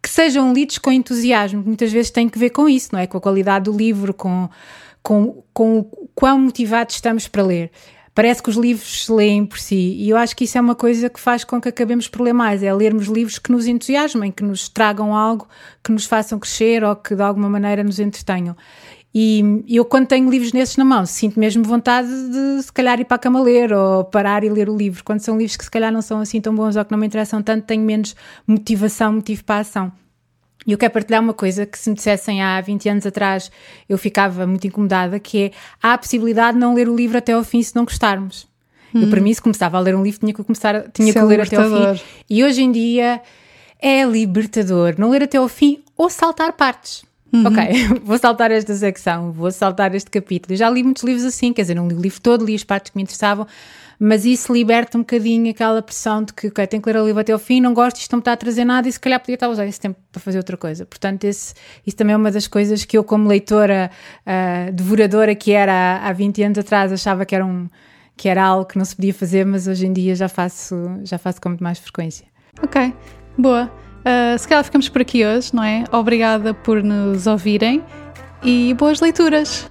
que 0.01 0.09
sejam 0.09 0.53
lidos 0.53 0.79
com 0.79 0.93
entusiasmo, 0.93 1.65
muitas 1.67 1.91
vezes 1.91 2.13
tem 2.13 2.29
que 2.29 2.39
ver 2.39 2.51
com 2.51 2.69
isso, 2.69 2.91
não 2.93 3.01
é? 3.01 3.09
Com 3.09 3.19
a 3.19 3.21
qualidade 3.21 3.65
do 3.65 3.77
livro, 3.77 4.15
com, 4.15 4.49
com, 5.03 5.43
com 5.53 5.81
o 5.81 6.09
quão 6.15 6.39
motivados 6.39 6.95
estamos 6.95 7.27
para 7.27 7.43
ler 7.43 7.73
parece 8.15 8.43
que 8.43 8.51
os 8.51 8.57
livros 8.57 9.05
se 9.05 9.13
leem 9.13 9.47
por 9.47 9.59
si. 9.59 9.97
E 9.99 10.11
eu 10.11 10.17
acho 10.17 10.37
que 10.37 10.45
isso 10.45 10.59
é 10.59 10.61
uma 10.61 10.75
coisa 10.75 11.09
que 11.09 11.21
faz 11.21 11.45
com 11.45 11.61
que 11.61 11.69
acabemos 11.69 12.09
por 12.09 12.23
ler 12.23 12.33
mais, 12.33 12.63
é 12.63 12.73
lermos 12.73 13.07
livros 13.07 13.39
que 13.39 13.51
nos 13.53 13.67
entusiasmem, 13.67 14.31
que 14.31 14.43
nos 14.43 14.69
tragam 14.69 15.15
algo, 15.15 15.49
que 15.83 15.93
nos 15.93 16.07
façam 16.07 16.39
crescer 16.39 16.85
ou 16.85 16.97
que 16.97 17.15
de 17.15 17.23
alguma 17.23 17.49
maneira 17.49 17.83
nos 17.83 17.99
entretenham. 17.99 18.57
E 19.13 19.43
eu, 19.69 19.85
quando 19.85 20.07
tenho 20.07 20.31
livros 20.31 20.53
nesses 20.53 20.77
na 20.77 20.85
mão, 20.85 21.05
sinto 21.05 21.39
mesmo 21.39 21.65
vontade 21.65 22.09
de 22.09 22.63
se 22.63 22.73
calhar 22.73 23.01
ir 23.01 23.05
para 23.05 23.17
a 23.17 23.19
cama 23.19 23.43
ler 23.43 23.73
ou 23.73 24.05
parar 24.05 24.45
e 24.45 24.49
ler 24.49 24.69
o 24.69 24.77
livro. 24.77 25.03
Quando 25.03 25.19
são 25.19 25.37
livros 25.37 25.57
que 25.57 25.65
se 25.65 25.71
calhar 25.71 25.93
não 25.93 26.01
são 26.01 26.21
assim 26.21 26.41
tão 26.41 26.55
bons 26.55 26.77
ou 26.77 26.85
que 26.85 26.93
não 26.93 26.99
me 26.99 27.07
interessam 27.07 27.43
tanto, 27.43 27.67
tenho 27.67 27.83
menos 27.83 28.15
motivação, 28.47 29.15
motivo 29.15 29.43
para 29.43 29.57
a 29.57 29.61
ação. 29.61 29.93
E 30.67 30.73
eu 30.73 30.79
quero 30.79 30.93
partilhar 30.93 31.23
uma 31.23 31.33
coisa 31.33 31.65
que 31.65 31.79
se 31.79 31.89
me 31.89 31.97
dissessem 31.97 32.43
há 32.43 32.61
20 32.61 32.89
anos 32.89 33.07
atrás 33.07 33.51
eu 33.89 33.97
ficava 33.97 34.47
muito 34.47 34.67
incomodada, 34.67 35.19
que 35.19 35.45
é 35.45 35.51
há 35.83 35.95
a 35.95 35.99
possibilidade 35.99 36.55
de 36.55 36.61
não 36.61 36.75
ler 36.75 36.89
o 36.89 36.95
livro 36.95 37.17
até 37.17 37.33
ao 37.33 37.43
fim 37.43 37.63
se 37.63 37.75
não 37.75 37.85
gostarmos. 37.85 38.47
Hum. 38.95 39.03
Eu 39.03 39.09
para 39.09 39.21
mim 39.21 39.33
se 39.33 39.41
começava 39.41 39.79
a 39.79 39.81
ler 39.81 39.95
um 39.95 40.03
livro 40.03 40.21
tinha 40.21 40.35
que 40.35 40.43
começar, 40.43 40.89
tinha 40.93 41.13
que 41.13 41.19
é 41.19 41.23
ler 41.23 41.41
até 41.41 41.57
ao 41.57 41.65
fim. 41.65 42.03
E 42.29 42.45
hoje 42.45 42.63
em 42.63 42.71
dia 42.71 43.23
é 43.81 44.05
libertador 44.05 44.95
não 44.99 45.11
ler 45.11 45.23
até 45.23 45.39
ao 45.39 45.49
fim 45.49 45.83
ou 45.97 46.11
saltar 46.11 46.53
partes. 46.53 47.05
Uhum. 47.33 47.47
Ok, 47.47 48.01
vou 48.05 48.19
saltar 48.19 48.51
esta 48.51 48.75
secção, 48.75 49.33
vou 49.33 49.51
saltar 49.51 49.95
este 49.95 50.11
capítulo. 50.11 50.53
Eu 50.53 50.59
já 50.59 50.69
li 50.69 50.83
muitos 50.83 51.03
livros 51.05 51.25
assim, 51.25 51.53
quer 51.53 51.63
dizer, 51.63 51.75
não 51.75 51.89
li 51.89 51.95
o 51.95 52.01
livro 52.01 52.21
todo, 52.21 52.45
li 52.45 52.55
as 52.55 52.65
partes 52.65 52.91
que 52.91 52.97
me 52.97 53.03
interessavam, 53.03 53.47
mas 54.03 54.25
isso 54.25 54.51
liberta 54.51 54.97
um 54.97 55.03
bocadinho 55.03 55.51
aquela 55.51 55.83
pressão 55.83 56.25
de 56.25 56.33
que, 56.33 56.47
ok, 56.49 56.67
tenho 56.67 56.83
que 56.83 56.91
ler 56.91 56.99
o 56.99 57.05
livro 57.05 57.21
até 57.21 57.35
ao 57.35 57.39
fim, 57.39 57.61
não 57.61 57.75
gosto, 57.75 57.99
isto 57.99 58.11
não 58.13 58.17
me 58.17 58.23
está 58.23 58.33
a 58.33 58.37
trazer 58.37 58.65
nada 58.65 58.89
e 58.89 58.93
se 58.93 58.99
calhar 58.99 59.21
podia 59.21 59.35
estar 59.35 59.45
a 59.45 59.51
usar 59.51 59.67
esse 59.67 59.79
tempo 59.79 60.01
para 60.11 60.23
fazer 60.23 60.39
outra 60.39 60.57
coisa. 60.57 60.87
Portanto, 60.87 61.25
esse, 61.25 61.53
isso 61.87 61.99
também 61.99 62.15
é 62.15 62.17
uma 62.17 62.31
das 62.31 62.47
coisas 62.47 62.83
que 62.87 62.97
eu, 62.97 63.05
como 63.05 63.29
leitora 63.29 63.91
uh, 64.27 64.73
devoradora 64.73 65.35
que 65.35 65.53
era 65.53 65.73
há, 65.73 66.09
há 66.09 66.13
20 66.15 66.43
anos 66.45 66.59
atrás, 66.59 66.91
achava 66.91 67.27
que 67.27 67.35
era, 67.35 67.45
um, 67.45 67.69
que 68.17 68.27
era 68.27 68.43
algo 68.43 68.65
que 68.65 68.79
não 68.79 68.87
se 68.87 68.97
podia 68.97 69.13
fazer, 69.13 69.45
mas 69.45 69.67
hoje 69.69 69.87
em 69.87 69.93
dia 69.93 70.15
já 70.15 70.31
faço, 70.31 70.77
já 71.05 71.19
faço 71.19 71.39
com 71.39 71.51
muito 71.51 71.63
mais 71.63 71.79
frequência. 71.79 72.25
Ok, 72.63 72.95
boa. 73.37 73.71
Uh, 74.01 74.39
se 74.39 74.49
calhar 74.49 74.65
ficamos 74.65 74.89
por 74.89 75.03
aqui 75.03 75.27
hoje, 75.27 75.55
não 75.55 75.63
é? 75.63 75.85
Obrigada 75.93 76.55
por 76.55 76.83
nos 76.83 77.27
ouvirem 77.27 77.85
e 78.43 78.73
boas 78.73 78.99
leituras! 78.99 79.71